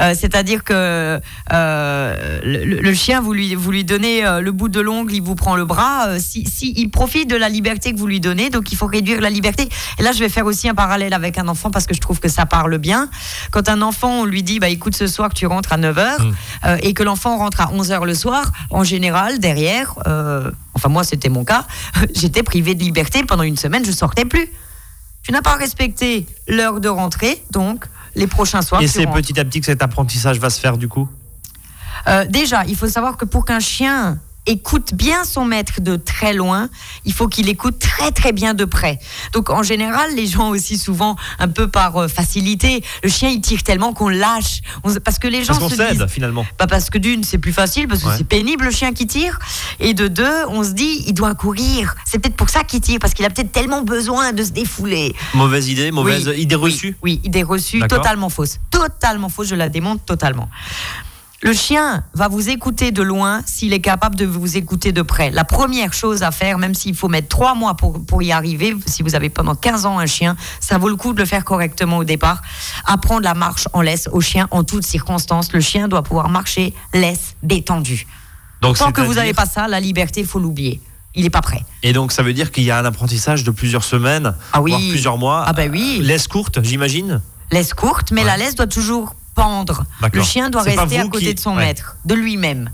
Euh, 0.00 0.14
C'est-à-dire 0.18 0.64
que 0.64 1.20
euh, 1.52 2.40
le, 2.44 2.80
le 2.80 2.94
chien, 2.94 3.20
vous 3.20 3.32
lui, 3.32 3.54
vous 3.54 3.70
lui 3.70 3.84
donnez 3.84 4.24
euh, 4.24 4.40
le 4.40 4.52
bout 4.52 4.68
de 4.68 4.80
l'ongle, 4.80 5.12
il 5.12 5.20
vous 5.22 5.34
prend 5.34 5.54
le 5.54 5.64
bras. 5.64 6.18
si, 6.18 6.46
si 6.46 6.72
il 6.76 6.88
profite 6.90 7.28
de 7.28 7.36
la 7.36 7.48
liberté 7.48 7.92
que 7.92 7.98
vous 7.98 8.06
lui 8.06 8.20
donnez, 8.20 8.48
donc 8.50 8.72
il 8.72 8.76
faut 8.76 8.86
réduire 8.86 9.20
la 9.20 9.30
liberté. 9.30 9.68
Et 9.98 10.02
là, 10.02 10.12
je 10.12 10.18
vais 10.20 10.28
faire 10.28 10.46
aussi 10.46 10.68
un 10.68 10.74
parallèle 10.74 11.12
avec 11.12 11.36
un 11.38 11.46
enfant 11.48 11.70
parce 11.70 11.86
que 11.86 11.94
je 11.94 12.00
trouve 12.00 12.20
que 12.20 12.28
ça 12.28 12.46
parle 12.46 12.78
bien. 12.78 13.10
Quand 13.50 13.68
un 13.68 13.82
enfant, 13.82 14.20
on 14.22 14.24
lui 14.24 14.42
dit, 14.42 14.58
bah, 14.60 14.68
écoute, 14.68 14.96
ce 14.96 15.06
soir, 15.06 15.30
tu 15.34 15.46
rentres 15.46 15.72
à 15.72 15.78
9h 15.78 16.02
Mm. 16.22 16.76
et 16.82 16.94
que 16.94 17.02
l'enfant 17.02 17.36
rentre 17.38 17.60
à 17.60 17.66
11h 17.72 18.04
le 18.04 18.14
soir, 18.14 18.50
en 18.70 18.84
général, 18.84 19.38
derrière, 19.38 19.94
enfin 20.74 20.88
moi, 20.88 21.04
c'était 21.04 21.28
mon 21.28 21.44
cas, 21.44 21.66
j'étais 22.14 22.42
privée 22.42 22.74
de 22.74 22.82
liberté 22.82 23.24
pendant 23.24 23.42
une 23.42 23.56
semaine, 23.56 23.84
je 23.84 23.92
sortais 23.92 24.24
plus. 24.24 24.48
Tu 25.22 25.30
n'as 25.30 25.42
pas 25.42 25.54
respecté 25.54 26.26
l'heure 26.48 26.80
de 26.80 26.88
rentrée, 26.88 27.42
donc 27.52 27.86
les 28.14 28.26
prochains 28.26 28.62
soirs. 28.62 28.82
Et 28.82 28.88
c'est 28.88 29.06
petit 29.06 29.38
à 29.38 29.44
petit 29.44 29.60
que 29.60 29.66
cet 29.66 29.82
apprentissage 29.82 30.38
va 30.38 30.50
se 30.50 30.60
faire 30.60 30.76
du 30.76 30.88
coup? 30.88 31.08
Euh, 32.08 32.24
déjà, 32.28 32.64
il 32.66 32.76
faut 32.76 32.88
savoir 32.88 33.16
que 33.16 33.24
pour 33.24 33.44
qu'un 33.44 33.60
chien 33.60 34.18
écoute 34.46 34.94
bien 34.94 35.24
son 35.24 35.44
maître 35.44 35.80
de 35.80 35.96
très 35.96 36.32
loin, 36.34 36.68
il 37.04 37.12
faut 37.12 37.28
qu'il 37.28 37.48
écoute 37.48 37.78
très 37.78 38.10
très 38.10 38.32
bien 38.32 38.54
de 38.54 38.64
près. 38.64 38.98
Donc 39.32 39.50
en 39.50 39.62
général, 39.62 40.14
les 40.16 40.26
gens 40.26 40.50
aussi 40.50 40.78
souvent, 40.78 41.16
un 41.38 41.48
peu 41.48 41.68
par 41.68 41.96
euh, 41.96 42.08
facilité, 42.08 42.82
le 43.02 43.08
chien 43.08 43.28
il 43.28 43.40
tire 43.40 43.62
tellement 43.62 43.92
qu'on 43.92 44.08
lâche. 44.08 44.60
On- 44.84 44.92
parce 44.96 45.18
que 45.18 45.28
les 45.28 45.44
gens 45.44 45.54
Parce 45.54 45.70
se 45.72 45.76
cède 45.76 45.92
disent, 45.98 46.06
finalement. 46.08 46.44
Pas 46.58 46.66
parce 46.66 46.90
que 46.90 46.98
d'une, 46.98 47.22
c'est 47.24 47.38
plus 47.38 47.52
facile, 47.52 47.86
parce 47.88 48.02
que 48.02 48.08
Ouais. 48.08 48.14
c'est 48.18 48.24
pénible 48.26 48.64
le 48.64 48.70
chien 48.70 48.92
qui 48.92 49.06
tire. 49.06 49.38
Et 49.80 49.94
de 49.94 50.08
deux, 50.08 50.44
on 50.48 50.64
se 50.64 50.70
dit, 50.72 51.04
il 51.06 51.14
doit 51.14 51.34
courir. 51.34 51.94
C'est 52.04 52.18
peut-être 52.18 52.36
pour 52.36 52.50
ça 52.50 52.64
qu'il 52.64 52.80
tire, 52.80 52.98
parce 53.00 53.14
qu'il 53.14 53.24
a 53.24 53.30
peut-être 53.30 53.52
tellement 53.52 53.82
besoin 53.82 54.32
de 54.32 54.42
se 54.42 54.50
défouler. 54.50 55.14
Mauvaise 55.34 55.68
idée, 55.68 55.90
mauvaise 55.92 56.28
Oui, 56.28 56.40
idée 56.42 56.56
oui, 56.56 56.62
reçue. 56.62 56.96
Oui, 57.02 57.20
idée 57.24 57.42
reçue, 57.42 57.80
totalement 57.88 58.28
fausse. 58.28 58.58
Totalement 58.70 59.28
fausse, 59.28 59.48
je 59.48 59.54
la 59.54 59.68
démonte 59.68 60.04
totalement. 60.04 60.48
Le 61.44 61.52
chien 61.52 62.04
va 62.14 62.28
vous 62.28 62.50
écouter 62.50 62.92
de 62.92 63.02
loin 63.02 63.42
s'il 63.46 63.72
est 63.72 63.80
capable 63.80 64.14
de 64.14 64.24
vous 64.24 64.56
écouter 64.56 64.92
de 64.92 65.02
près. 65.02 65.30
La 65.32 65.42
première 65.42 65.92
chose 65.92 66.22
à 66.22 66.30
faire, 66.30 66.56
même 66.56 66.72
s'il 66.72 66.94
faut 66.94 67.08
mettre 67.08 67.26
trois 67.26 67.56
mois 67.56 67.74
pour, 67.74 68.04
pour 68.06 68.22
y 68.22 68.30
arriver, 68.30 68.76
si 68.86 69.02
vous 69.02 69.16
avez 69.16 69.28
pendant 69.28 69.56
15 69.56 69.84
ans 69.84 69.98
un 69.98 70.06
chien, 70.06 70.36
ça 70.60 70.78
vaut 70.78 70.88
le 70.88 70.94
coup 70.94 71.12
de 71.12 71.18
le 71.18 71.24
faire 71.24 71.44
correctement 71.44 71.98
au 71.98 72.04
départ. 72.04 72.42
Apprendre 72.86 73.22
la 73.22 73.34
marche 73.34 73.66
en 73.72 73.80
laisse 73.80 74.08
au 74.12 74.20
chien 74.20 74.46
en 74.52 74.62
toutes 74.62 74.86
circonstances. 74.86 75.52
Le 75.52 75.60
chien 75.60 75.88
doit 75.88 76.04
pouvoir 76.04 76.28
marcher 76.28 76.74
laisse 76.94 77.34
détendu. 77.42 78.06
Donc, 78.60 78.78
Tant 78.78 78.92
que 78.92 79.00
vous 79.00 79.14
n'avez 79.14 79.34
pas 79.34 79.46
ça, 79.46 79.66
la 79.66 79.80
liberté, 79.80 80.20
il 80.20 80.26
faut 80.26 80.38
l'oublier. 80.38 80.80
Il 81.16 81.24
n'est 81.24 81.30
pas 81.30 81.42
prêt. 81.42 81.64
Et 81.82 81.92
donc 81.92 82.12
ça 82.12 82.22
veut 82.22 82.32
dire 82.34 82.52
qu'il 82.52 82.62
y 82.62 82.70
a 82.70 82.78
un 82.78 82.84
apprentissage 82.84 83.42
de 83.42 83.50
plusieurs 83.50 83.82
semaines, 83.84 84.36
Ah 84.52 84.62
oui. 84.62 84.70
voire 84.70 84.80
plusieurs 84.80 85.18
mois. 85.18 85.42
Ah 85.44 85.52
bah 85.52 85.64
oui. 85.68 85.98
Laisse 86.02 86.28
courte, 86.28 86.62
j'imagine. 86.62 87.20
Laisse 87.50 87.74
courte, 87.74 88.12
mais 88.12 88.20
Ouais. 88.20 88.28
la 88.28 88.36
laisse 88.36 88.54
doit 88.54 88.68
toujours 88.68 89.16
pendre. 89.34 89.84
Le 90.12 90.22
chien 90.22 90.50
doit 90.50 90.62
rester 90.62 90.98
à 90.98 91.06
côté 91.08 91.26
qui- 91.26 91.34
de 91.34 91.40
son 91.40 91.56
ouais. 91.56 91.64
maître, 91.66 91.96
de 92.04 92.14
lui-même. 92.14 92.70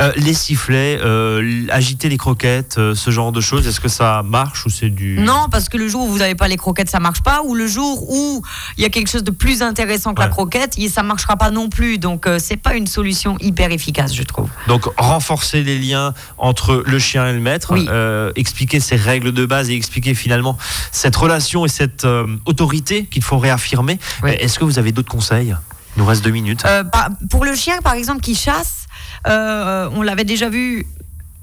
Euh, 0.00 0.12
les 0.16 0.34
sifflets, 0.34 0.98
euh, 1.00 1.64
agiter 1.70 2.08
les 2.08 2.16
croquettes, 2.16 2.76
euh, 2.78 2.96
ce 2.96 3.10
genre 3.12 3.30
de 3.30 3.40
choses, 3.40 3.68
est-ce 3.68 3.78
que 3.80 3.88
ça 3.88 4.22
marche 4.24 4.66
ou 4.66 4.68
c'est 4.68 4.90
du... 4.90 5.16
Non, 5.20 5.46
parce 5.48 5.68
que 5.68 5.76
le 5.76 5.86
jour 5.88 6.02
où 6.02 6.08
vous 6.08 6.18
n'avez 6.18 6.34
pas 6.34 6.48
les 6.48 6.56
croquettes, 6.56 6.90
ça 6.90 6.98
marche 6.98 7.22
pas. 7.22 7.42
Ou 7.44 7.54
le 7.54 7.68
jour 7.68 8.10
où 8.10 8.42
il 8.76 8.82
y 8.82 8.84
a 8.84 8.88
quelque 8.90 9.08
chose 9.08 9.22
de 9.22 9.30
plus 9.30 9.62
intéressant 9.62 10.12
que 10.12 10.20
la 10.20 10.28
croquette, 10.28 10.74
ça 10.90 11.04
marchera 11.04 11.36
pas 11.36 11.52
non 11.52 11.68
plus. 11.68 11.98
Donc 11.98 12.28
c'est 12.40 12.56
pas 12.56 12.74
une 12.74 12.88
solution 12.88 13.38
hyper 13.38 13.70
efficace, 13.70 14.12
je 14.12 14.24
trouve. 14.24 14.48
Donc 14.66 14.86
renforcer 14.98 15.62
les 15.62 15.78
liens 15.78 16.14
entre 16.36 16.82
le 16.84 16.98
chien 16.98 17.28
et 17.28 17.32
le 17.32 17.40
maître, 17.40 17.72
Oui. 17.72 17.88
expliquer 18.34 18.80
ces 18.80 18.96
règles 18.96 19.30
de 19.30 19.46
base 19.46 19.70
et 19.70 19.76
expliquer 19.76 20.14
finalement 20.14 20.58
cette 20.90 21.14
relation 21.14 21.64
et 21.64 21.68
cette 21.68 22.04
autorité 22.44 23.04
qu'il 23.06 23.22
faut 23.22 23.38
réaffirmer. 23.38 24.00
Oui. 24.24 24.32
Est-ce 24.32 24.58
que 24.58 24.64
vous 24.64 24.80
avez 24.80 24.90
d'autres 24.90 25.12
conseils? 25.12 25.54
Il 25.54 25.56
nous 26.00 26.06
reste 26.06 26.24
deux 26.24 26.30
minutes. 26.30 26.62
Euh, 26.66 26.82
pour 27.30 27.44
le 27.44 27.54
chien, 27.54 27.76
par 27.84 27.92
exemple, 27.92 28.20
qui 28.22 28.34
chasse, 28.34 28.86
euh, 29.28 29.88
on 29.94 30.02
l'avait 30.02 30.24
déjà 30.24 30.48
vu. 30.48 30.86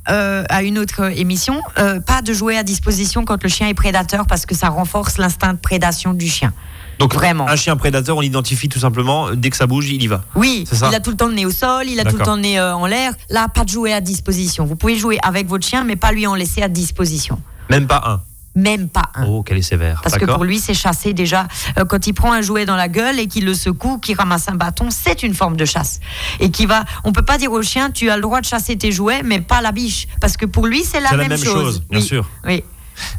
euh, 0.09 0.45
à 0.49 0.63
une 0.63 0.79
autre 0.79 1.11
émission, 1.19 1.61
euh, 1.79 1.99
pas 1.99 2.21
de 2.21 2.31
jouer 2.31 2.57
à 2.57 2.63
disposition 2.63 3.25
quand 3.25 3.43
le 3.43 3.49
chien 3.49 3.67
est 3.67 3.73
prédateur 3.73 4.25
parce 4.25 4.45
que 4.45 4.55
ça 4.55 4.69
renforce 4.69 5.17
l'instinct 5.17 5.53
de 5.53 5.59
prédation 5.59 6.13
du 6.13 6.29
chien. 6.29 6.53
Donc 6.97 7.13
vraiment. 7.13 7.45
un 7.47 7.57
chien 7.57 7.75
prédateur, 7.75 8.15
on 8.15 8.21
l'identifie 8.21 8.69
tout 8.69 8.79
simplement, 8.79 9.31
dès 9.35 9.49
que 9.49 9.57
ça 9.57 9.67
bouge, 9.67 9.89
il 9.89 10.01
y 10.01 10.07
va. 10.07 10.23
Oui, 10.35 10.65
ça 10.71 10.87
il 10.89 10.95
a 10.95 11.01
tout 11.01 11.11
le 11.11 11.17
temps 11.17 11.27
le 11.27 11.33
nez 11.35 11.45
au 11.45 11.51
sol, 11.51 11.87
il 11.89 11.99
a 11.99 12.05
tout 12.05 12.17
le 12.17 12.23
temps 12.23 12.35
le 12.37 12.41
nez 12.41 12.57
en 12.59 12.85
l'air. 12.85 13.11
Là, 13.29 13.49
pas 13.49 13.65
de 13.65 13.69
jouer 13.69 13.91
à 13.91 13.99
disposition. 13.99 14.63
Vous 14.65 14.77
pouvez 14.77 14.97
jouer 14.97 15.19
avec 15.23 15.45
votre 15.49 15.67
chien, 15.67 15.83
mais 15.83 15.97
pas 15.97 16.13
lui 16.13 16.25
en 16.25 16.35
laisser 16.35 16.63
à 16.63 16.69
disposition. 16.69 17.37
Même 17.69 17.85
pas 17.85 18.01
un. 18.05 18.21
Même 18.57 18.89
pas 18.89 19.11
un. 19.13 19.25
Oh, 19.27 19.43
qu'elle 19.43 19.59
est 19.59 19.61
sévère. 19.61 20.01
Parce 20.01 20.17
que 20.17 20.25
pour 20.25 20.43
lui, 20.43 20.57
c'est 20.57 20.73
chasser 20.73 21.13
déjà. 21.13 21.47
Euh, 21.77 21.85
quand 21.85 22.07
il 22.07 22.13
prend 22.13 22.33
un 22.33 22.41
jouet 22.41 22.65
dans 22.65 22.75
la 22.75 22.87
gueule 22.87 23.19
et 23.19 23.27
qu'il 23.27 23.45
le 23.45 23.53
secoue, 23.53 23.99
qu'il 23.99 24.17
ramasse 24.17 24.49
un 24.49 24.55
bâton, 24.55 24.87
c'est 24.89 25.21
une 25.21 25.35
forme 25.35 25.55
de 25.57 25.65
chasse. 25.65 25.99
Et 26.39 26.49
qui 26.49 26.65
va. 26.65 26.83
On 27.03 27.11
peut 27.11 27.21
pas 27.21 27.37
dire 27.37 27.51
au 27.51 27.61
chien, 27.61 27.91
tu 27.91 28.09
as 28.09 28.15
le 28.15 28.23
droit 28.23 28.41
de 28.41 28.45
chasser 28.45 28.75
tes 28.75 28.91
jouets, 28.91 29.21
mais 29.23 29.41
pas 29.41 29.61
la 29.61 29.71
biche, 29.71 30.07
parce 30.19 30.37
que 30.37 30.47
pour 30.47 30.65
lui, 30.65 30.83
c'est 30.83 30.99
la, 30.99 31.09
C'est 31.09 31.17
la 31.17 31.23
même 31.27 31.29
même 31.39 31.43
chose, 31.43 31.83
bien 31.89 31.99
Oui, 31.99 32.05
sûr. 32.05 32.27
Oui. 32.47 32.63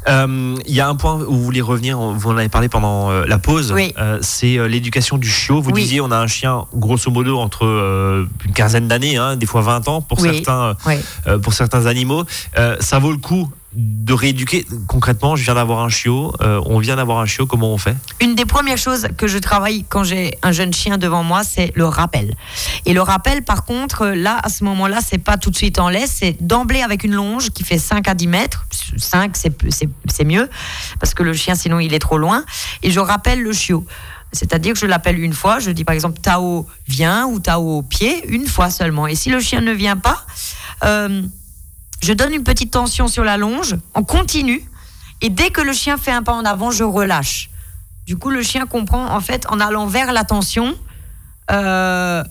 Euh, 0.08 0.56
Il 0.66 0.74
y 0.74 0.80
a 0.80 0.88
un 0.88 0.96
point 0.96 1.14
où 1.14 1.36
vous 1.36 1.44
voulez 1.44 1.60
revenir, 1.60 1.98
vous 2.00 2.30
en 2.30 2.36
avez 2.36 2.48
parlé 2.48 2.68
pendant 2.68 3.10
euh, 3.12 3.24
la 3.26 3.38
pause, 3.38 3.70
Oui. 3.70 3.94
Euh, 3.96 4.18
c'est 4.22 4.58
l'éducation 4.68 5.18
du 5.18 5.28
chiot. 5.28 5.62
Vous 5.62 5.70
Oui. 5.70 5.82
disiez, 5.82 6.00
on 6.00 6.10
a 6.10 6.16
un 6.18 6.26
chien 6.26 6.64
grosso 6.74 7.12
modo 7.12 7.38
entre 7.38 8.26
une 8.44 8.52
quinzaine 8.52 8.88
d'années, 8.88 9.16
hein, 9.18 9.36
des 9.36 9.46
fois 9.46 9.60
20 9.60 9.86
ans 9.86 10.00
pour, 10.00 10.20
Oui. 10.20 10.42
certains, 10.44 10.74
pour 11.42 11.52
certains 11.52 11.86
animaux. 11.86 12.24
Ça 12.80 12.98
vaut 12.98 13.12
le 13.12 13.18
coup 13.18 13.48
de 13.74 14.12
rééduquer. 14.14 14.66
Concrètement, 14.86 15.36
je 15.36 15.44
viens 15.44 15.54
d'avoir 15.54 15.80
un 15.80 15.88
chiot, 15.90 16.32
euh, 16.40 16.60
on 16.66 16.78
vient 16.78 16.96
d'avoir 16.96 17.18
un 17.18 17.26
chiot, 17.26 17.46
comment 17.46 17.72
on 17.72 17.78
fait? 17.78 17.96
Une 18.20 18.34
des 18.34 18.46
premières 18.46 18.78
choses 18.78 19.08
que 19.16 19.26
je 19.28 19.36
travaille 19.38 19.84
quand 19.88 20.04
j'ai 20.04 20.36
un 20.42 20.52
jeune 20.52 20.72
chien 20.72 20.96
devant 20.96 21.22
moi, 21.22 21.42
c'est 21.44 21.72
le 21.74 21.84
rappel. 21.86 22.34
Et 22.86 22.94
le 22.94 23.02
rappel, 23.02 23.42
par 23.44 23.64
contre, 23.64 24.06
là, 24.06 24.38
à 24.42 24.48
ce 24.48 24.64
moment-là, 24.64 25.00
c'est 25.06 25.18
pas 25.18 25.36
tout 25.36 25.50
de 25.50 25.56
suite 25.56 25.78
en 25.78 25.90
laisse, 25.90 26.16
c'est 26.20 26.36
d'emblée 26.40 26.80
avec 26.82 27.04
une 27.04 27.12
longe 27.14 27.50
qui 27.50 27.62
fait 27.62 27.78
5 27.78 28.08
à 28.08 28.14
10 28.14 28.26
mètres. 28.26 28.64
5, 28.96 29.36
c'est 29.36 29.52
c'est- 29.70 29.88
c'est 30.10 30.24
mieux, 30.24 30.48
parce 30.98 31.12
que 31.14 31.22
le 31.22 31.34
chien, 31.34 31.54
sinon, 31.54 31.78
il 31.78 31.92
est 31.92 31.98
trop 31.98 32.16
loin. 32.18 32.44
Et 32.82 32.90
je 32.90 33.00
rappelle 33.00 33.42
le 33.42 33.52
chiot. 33.52 33.84
C'est-à-dire 34.32 34.74
que 34.74 34.78
je 34.78 34.84
l'appelle 34.86 35.18
une 35.18 35.32
fois, 35.32 35.58
je 35.58 35.70
dis 35.70 35.84
par 35.84 35.94
exemple 35.94 36.20
Tao 36.20 36.66
vient 36.86 37.26
ou 37.26 37.40
Tao 37.40 37.78
au 37.78 37.82
pied, 37.82 38.26
une 38.28 38.46
fois 38.46 38.68
seulement. 38.70 39.06
Et 39.06 39.14
si 39.14 39.30
le 39.30 39.40
chien 39.40 39.62
ne 39.62 39.72
vient 39.72 39.96
pas, 39.96 40.26
euh, 40.84 41.22
je 42.00 42.12
donne 42.12 42.32
une 42.32 42.44
petite 42.44 42.70
tension 42.70 43.08
sur 43.08 43.24
la 43.24 43.36
longe, 43.36 43.76
on 43.94 44.02
continue, 44.02 44.62
et 45.20 45.30
dès 45.30 45.50
que 45.50 45.60
le 45.60 45.72
chien 45.72 45.96
fait 45.96 46.12
un 46.12 46.22
pas 46.22 46.32
en 46.32 46.44
avant, 46.44 46.70
je 46.70 46.84
relâche. 46.84 47.50
Du 48.06 48.16
coup, 48.16 48.30
le 48.30 48.42
chien 48.42 48.66
comprend, 48.66 49.14
en 49.14 49.20
fait, 49.20 49.44
en 49.50 49.60
allant 49.60 49.86
vers 49.86 50.12
la 50.12 50.24
tension, 50.24 50.74
euh, 51.50 52.22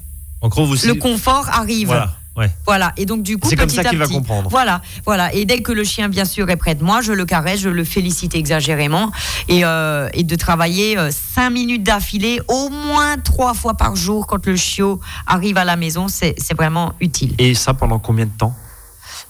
En 0.42 0.48
gros, 0.48 0.66
vous 0.66 0.76
le 0.86 0.96
confort 0.96 1.50
arrive. 1.50 1.88
Voilà, 1.88 2.16
ouais. 2.36 2.50
Voilà. 2.66 2.94
Et 2.98 3.06
donc, 3.06 3.22
du 3.22 3.38
coup, 3.38 3.48
C'est 3.48 3.56
comme 3.56 3.70
ça 3.70 3.84
qu'il 3.84 4.00
va 4.00 4.08
comprendre. 4.08 4.50
Voilà, 4.50 4.82
voilà. 5.06 5.32
Et 5.36 5.46
dès 5.46 5.62
que 5.62 5.72
le 5.72 5.84
chien, 5.84 6.10
bien 6.10 6.26
sûr, 6.26 6.50
est 6.50 6.56
près 6.56 6.74
de 6.74 6.84
moi, 6.84 7.02
je 7.02 7.12
le 7.14 7.26
caresse, 7.26 7.60
je 7.60 7.70
le 7.70 7.84
félicite 7.84 8.34
exagérément. 8.34 9.12
Et, 9.50 9.66
euh, 9.66 10.10
et 10.14 10.24
de 10.24 10.36
travailler 10.36 10.98
euh, 10.98 11.12
cinq 11.12 11.52
minutes 11.52 11.84
d'affilée, 11.84 12.42
au 12.48 12.70
moins 12.70 13.18
trois 13.18 13.54
fois 13.54 13.76
par 13.76 13.96
jour, 13.96 14.26
quand 14.26 14.46
le 14.48 14.56
chiot 14.56 15.00
arrive 15.28 15.58
à 15.58 15.66
la 15.66 15.76
maison, 15.76 16.08
c'est 16.08 16.36
vraiment 16.58 16.94
utile. 17.00 17.36
Et 17.38 17.54
ça 17.54 17.76
pendant 17.76 18.00
combien 18.00 18.26
de 18.26 18.32
temps? 18.32 18.56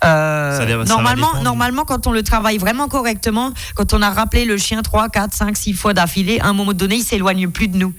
Euh, 0.04 0.52
Ça 0.58 0.68
ça 0.68 0.84
normalement, 0.94 1.42
normalement, 1.44 1.84
quand 1.86 2.06
on 2.08 2.12
le 2.12 2.22
travaille 2.24 2.58
vraiment 2.58 2.88
correctement, 2.88 3.52
quand 3.76 3.94
on 3.94 4.02
a 4.02 4.10
rappelé 4.12 4.46
le 4.46 4.58
chien 4.58 4.82
3, 4.82 5.10
4, 5.10 5.34
5, 5.34 5.58
6 5.58 5.74
fois 5.74 5.94
d'affilée, 5.94 6.40
à 6.40 6.48
un 6.48 6.54
moment 6.54 6.74
donné, 6.74 6.96
il 6.98 7.04
s'éloigne 7.04 7.50
plus 7.50 7.68
de 7.68 7.78
nous. 7.78 7.94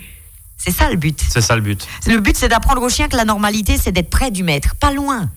C'est 0.56 0.70
ça 0.72 0.90
le 0.90 0.96
but. 0.96 1.20
C'est 1.28 1.40
ça 1.40 1.54
le 1.56 1.62
but. 1.62 1.86
Le 2.06 2.18
but, 2.20 2.36
c'est 2.36 2.48
d'apprendre 2.48 2.82
au 2.82 2.88
chien 2.88 3.08
que 3.08 3.16
la 3.16 3.24
normalité, 3.24 3.76
c'est 3.78 3.92
d'être 3.92 4.10
près 4.10 4.30
du 4.30 4.42
maître, 4.42 4.74
pas 4.80 4.92
loin. 4.92 5.28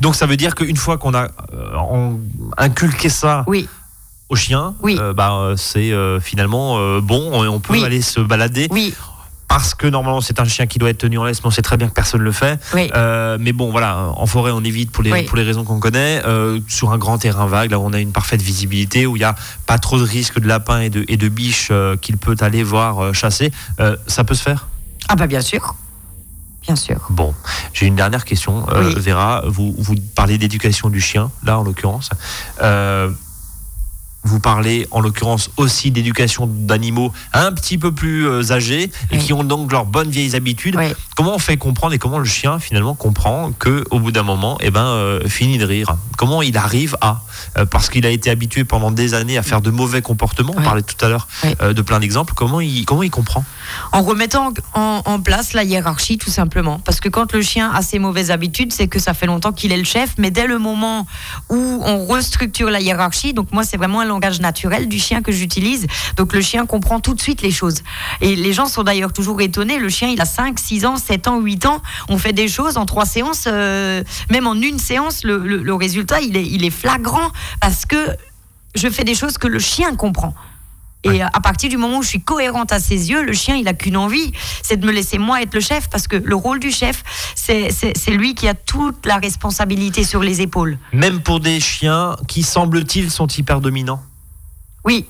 Donc 0.00 0.14
ça 0.14 0.26
veut 0.26 0.36
dire 0.36 0.54
qu'une 0.54 0.76
fois 0.76 0.98
qu'on 0.98 1.14
a 1.14 1.28
euh, 1.54 2.12
inculqué 2.58 3.08
ça 3.08 3.44
Oui, 3.46 3.68
au 4.28 4.36
chien, 4.36 4.74
Oui. 4.82 4.96
euh, 5.00 5.12
bah, 5.12 5.54
c'est 5.56 5.90
euh, 5.92 6.20
finalement 6.20 6.76
bon, 7.00 7.30
on 7.32 7.46
on 7.48 7.60
peut 7.60 7.72
Oui. 7.74 7.84
aller 7.84 8.02
se 8.02 8.20
balader 8.20 8.68
oui, 8.70 8.94
parce 9.50 9.74
que 9.74 9.88
normalement 9.88 10.20
c'est 10.20 10.38
un 10.38 10.44
chien 10.44 10.68
qui 10.68 10.78
doit 10.78 10.90
être 10.90 10.98
tenu 10.98 11.18
en 11.18 11.24
laisse, 11.24 11.40
mais 11.42 11.48
on 11.48 11.50
sait 11.50 11.60
très 11.60 11.76
bien 11.76 11.88
que 11.88 11.92
personne 11.92 12.20
ne 12.20 12.24
le 12.24 12.30
fait. 12.30 12.58
oui. 12.72 12.88
Euh, 12.94 13.36
mais 13.40 13.52
bon, 13.52 13.72
voilà, 13.72 14.12
en 14.16 14.24
forêt 14.26 14.52
on 14.52 14.62
évite 14.62 14.92
pour 14.92 15.02
les, 15.02 15.10
Oui. 15.10 15.24
pour 15.24 15.36
les 15.36 15.42
raisons 15.42 15.64
qu'on 15.64 15.80
connaît. 15.80 16.22
Euh, 16.24 16.60
sur 16.68 16.92
un 16.92 16.98
grand 16.98 17.18
terrain 17.18 17.46
vague, 17.46 17.72
là 17.72 17.80
où 17.80 17.82
on 17.82 17.92
a 17.92 17.98
une 17.98 18.12
parfaite 18.12 18.40
visibilité, 18.40 19.06
où 19.06 19.16
il 19.16 19.18
n'y 19.18 19.24
a 19.24 19.34
pas 19.66 19.78
trop 19.78 19.98
de 19.98 20.04
risque 20.04 20.38
de 20.38 20.46
lapins 20.46 20.80
et 20.80 20.88
de, 20.88 21.04
et 21.08 21.16
de 21.16 21.28
biches 21.28 21.68
euh, 21.72 21.96
qu'il 21.96 22.16
peut 22.16 22.36
aller 22.40 22.62
voir 22.62 23.00
euh, 23.02 23.12
chasser, 23.12 23.50
euh, 23.80 23.96
ça 24.06 24.22
peut 24.22 24.34
se 24.34 24.42
faire? 24.42 24.68
Ah 25.08 25.16
bah 25.16 25.26
bien 25.26 25.40
sûr. 25.40 25.74
Bien 26.62 26.76
sûr. 26.76 27.00
Bon, 27.10 27.34
j'ai 27.72 27.86
une 27.86 27.96
dernière 27.96 28.24
question, 28.24 28.66
euh, 28.70 28.92
Oui. 28.94 29.00
Vera. 29.02 29.42
Vous, 29.46 29.74
vous 29.76 29.96
parlez 30.14 30.38
d'éducation 30.38 30.90
du 30.90 31.00
chien, 31.00 31.30
là 31.42 31.58
en 31.58 31.64
l'occurrence. 31.64 32.10
Euh, 32.62 33.10
vous 34.22 34.38
parlez 34.40 34.86
en 34.90 35.00
l'occurrence 35.00 35.50
aussi 35.56 35.90
d'éducation 35.90 36.46
d'animaux 36.46 37.12
un 37.32 37.52
petit 37.52 37.78
peu 37.78 37.92
plus 37.92 38.26
euh, 38.26 38.52
âgés 38.52 38.84
et 39.10 39.16
Oui. 39.16 39.18
qui 39.18 39.32
ont 39.32 39.44
donc 39.44 39.72
leurs 39.72 39.86
bonnes 39.86 40.10
vieilles 40.10 40.36
habitudes. 40.36 40.76
Oui. 40.76 40.92
Comment 41.16 41.34
on 41.34 41.38
fait 41.38 41.56
comprendre 41.56 41.94
et 41.94 41.98
comment 41.98 42.18
le 42.18 42.24
chien 42.26 42.58
finalement 42.58 42.94
comprend 42.94 43.52
que 43.52 43.84
au 43.90 43.98
bout 43.98 44.12
d'un 44.12 44.22
moment, 44.22 44.58
eh 44.60 44.70
ben, 44.70 44.84
euh, 44.84 45.26
finit 45.28 45.56
de 45.58 45.64
rire? 45.64 45.96
Comment 46.18 46.42
il 46.42 46.56
arrive 46.58 46.96
à 47.00 47.22
euh, 47.56 47.64
Parce 47.64 47.88
qu'il 47.88 48.04
a 48.04 48.10
été 48.10 48.28
habitué 48.30 48.64
pendant 48.64 48.90
des 48.90 49.14
années 49.14 49.38
à 49.38 49.42
faire 49.42 49.62
de 49.62 49.70
mauvais 49.70 50.02
comportements. 50.02 50.52
On 50.54 50.58
Oui. 50.58 50.64
parlait 50.64 50.82
tout 50.82 51.02
à 51.04 51.08
l'heure 51.08 51.26
euh, 51.62 51.72
de 51.72 51.80
plein 51.82 51.98
d'exemples. 51.98 52.34
Comment 52.34 52.60
il 52.60 52.84
comment 52.84 53.02
il 53.02 53.10
comprend? 53.10 53.44
En 53.92 54.02
remettant 54.02 54.52
en, 54.74 55.00
en 55.04 55.20
place 55.20 55.54
la 55.54 55.64
hiérarchie, 55.64 56.18
tout 56.18 56.30
simplement. 56.30 56.78
Parce 56.84 57.00
que 57.00 57.08
quand 57.08 57.32
le 57.32 57.40
chien 57.40 57.70
a 57.72 57.80
ses 57.82 57.98
mauvaises 57.98 58.30
habitudes, 58.30 58.72
c'est 58.72 58.88
que 58.88 58.98
ça 58.98 59.14
fait 59.14 59.26
longtemps 59.26 59.52
qu'il 59.52 59.72
est 59.72 59.78
le 59.78 59.84
chef. 59.84 60.14
Mais 60.18 60.30
dès 60.30 60.46
le 60.46 60.58
moment 60.58 61.06
où 61.48 61.82
on 61.86 62.04
restructure 62.06 62.70
la 62.70 62.80
hiérarchie, 62.80 63.32
donc 63.32 63.52
moi, 63.52 63.64
c'est 63.64 63.76
vraiment 63.78 64.00
un 64.00 64.09
langage 64.10 64.40
naturel 64.40 64.86
du 64.88 64.98
chien 64.98 65.22
que 65.22 65.32
j'utilise. 65.32 65.86
Donc 66.16 66.34
le 66.34 66.40
chien 66.42 66.66
comprend 66.66 67.00
tout 67.00 67.14
de 67.14 67.20
suite 67.20 67.40
les 67.42 67.50
choses. 67.50 67.78
Et 68.20 68.36
les 68.36 68.52
gens 68.52 68.66
sont 68.66 68.82
d'ailleurs 68.82 69.12
toujours 69.12 69.40
étonnés. 69.40 69.78
Le 69.78 69.88
chien, 69.88 70.08
il 70.08 70.20
a 70.20 70.24
5, 70.26 70.58
6 70.58 70.84
ans, 70.84 70.96
7 70.96 71.28
ans, 71.28 71.40
8 71.40 71.64
ans. 71.66 71.80
On 72.08 72.18
fait 72.18 72.32
des 72.34 72.48
choses 72.48 72.76
en 72.76 72.84
trois 72.86 73.06
séances, 73.06 73.44
euh, 73.46 74.02
même 74.30 74.46
en 74.46 74.54
une 74.54 74.78
séance, 74.78 75.24
le, 75.24 75.38
le- 75.38 75.62
le 75.62 75.74
résultat, 75.74 76.20
il 76.20 76.36
est, 76.36 76.46
il 76.46 76.64
est 76.64 76.70
flagrant. 76.82 77.30
Parce 77.60 77.86
que 77.86 77.96
je 78.74 78.88
fais 78.88 79.04
des 79.04 79.14
choses 79.14 79.38
que 79.38 79.48
le 79.48 79.58
chien 79.58 79.94
comprend. 79.96 80.34
Et 81.04 81.22
à 81.22 81.30
partir 81.42 81.70
du 81.70 81.76
moment 81.76 81.98
où 81.98 82.02
je 82.02 82.08
suis 82.08 82.20
cohérente 82.20 82.72
à 82.72 82.78
ses 82.78 83.10
yeux, 83.10 83.22
le 83.22 83.32
chien, 83.32 83.56
il 83.56 83.66
a 83.68 83.72
qu'une 83.72 83.96
envie, 83.96 84.32
c'est 84.62 84.76
de 84.76 84.86
me 84.86 84.92
laisser 84.92 85.18
moi 85.18 85.40
être 85.40 85.54
le 85.54 85.60
chef, 85.60 85.88
parce 85.88 86.06
que 86.06 86.16
le 86.16 86.34
rôle 86.34 86.60
du 86.60 86.70
chef, 86.70 87.02
c'est 87.34 88.10
lui 88.10 88.34
qui 88.34 88.48
a 88.48 88.54
toute 88.54 89.06
la 89.06 89.16
responsabilité 89.16 90.04
sur 90.04 90.22
les 90.22 90.40
épaules. 90.40 90.78
Même 90.92 91.20
pour 91.20 91.40
des 91.40 91.58
chiens 91.60 92.16
qui 92.28 92.42
semble-t-il 92.42 93.10
sont 93.10 93.26
hyper 93.26 93.60
dominants. 93.60 94.02
Oui, 94.84 95.06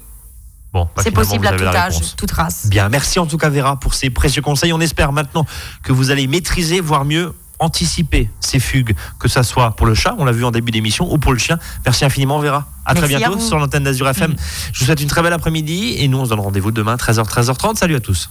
Bon, 0.73 0.89
bah, 0.95 1.03
c'est 1.03 1.11
possible 1.11 1.47
à 1.49 1.57
tout 1.57 1.65
âge, 1.65 2.15
toute 2.17 2.31
race. 2.31 2.69
Bien, 2.69 2.89
merci 2.89 3.19
en 3.19 3.27
tout 3.27 3.39
cas 3.39 3.49
Vera 3.49 3.79
pour 3.79 3.95
ces 3.95 4.09
précieux 4.09 4.41
conseils. 4.41 4.73
On 4.73 4.81
espère 4.81 5.11
maintenant 5.11 5.45
que 5.83 5.93
vous 5.93 6.13
allez 6.13 6.29
maîtriser, 6.29 6.81
voire 6.81 7.05
mieux 7.05 7.35
anticiper 7.61 8.29
ces 8.41 8.59
fugues, 8.59 8.95
que 9.19 9.29
ça 9.29 9.43
soit 9.43 9.71
pour 9.77 9.87
le 9.87 9.95
chat, 9.95 10.15
on 10.19 10.25
l'a 10.25 10.33
vu 10.33 10.45
en 10.45 10.51
début 10.51 10.73
d'émission, 10.73 11.13
ou 11.13 11.19
pour 11.19 11.33
le 11.33 11.39
chien. 11.39 11.59
Merci 11.85 12.05
infiniment 12.05 12.39
Vera. 12.41 12.67
À 12.85 12.95
très 12.95 13.07
Merci 13.07 13.15
à 13.25 13.29
bientôt 13.29 13.39
sur 13.39 13.59
l'antenne 13.59 13.85
d'Azur 13.85 14.09
FM. 14.09 14.35
Je 14.73 14.81
vous 14.81 14.87
souhaite 14.87 15.01
une 15.01 15.09
très 15.09 15.23
belle 15.23 15.33
après-midi 15.33 15.97
et 15.99 16.09
nous 16.09 16.19
on 16.19 16.25
se 16.25 16.31
donne 16.31 16.41
rendez-vous 16.41 16.73
demain 16.73 16.97
13h 16.97 17.29
13h30. 17.29 17.77
Salut 17.77 17.95
à 17.95 18.01
tous. 18.01 18.31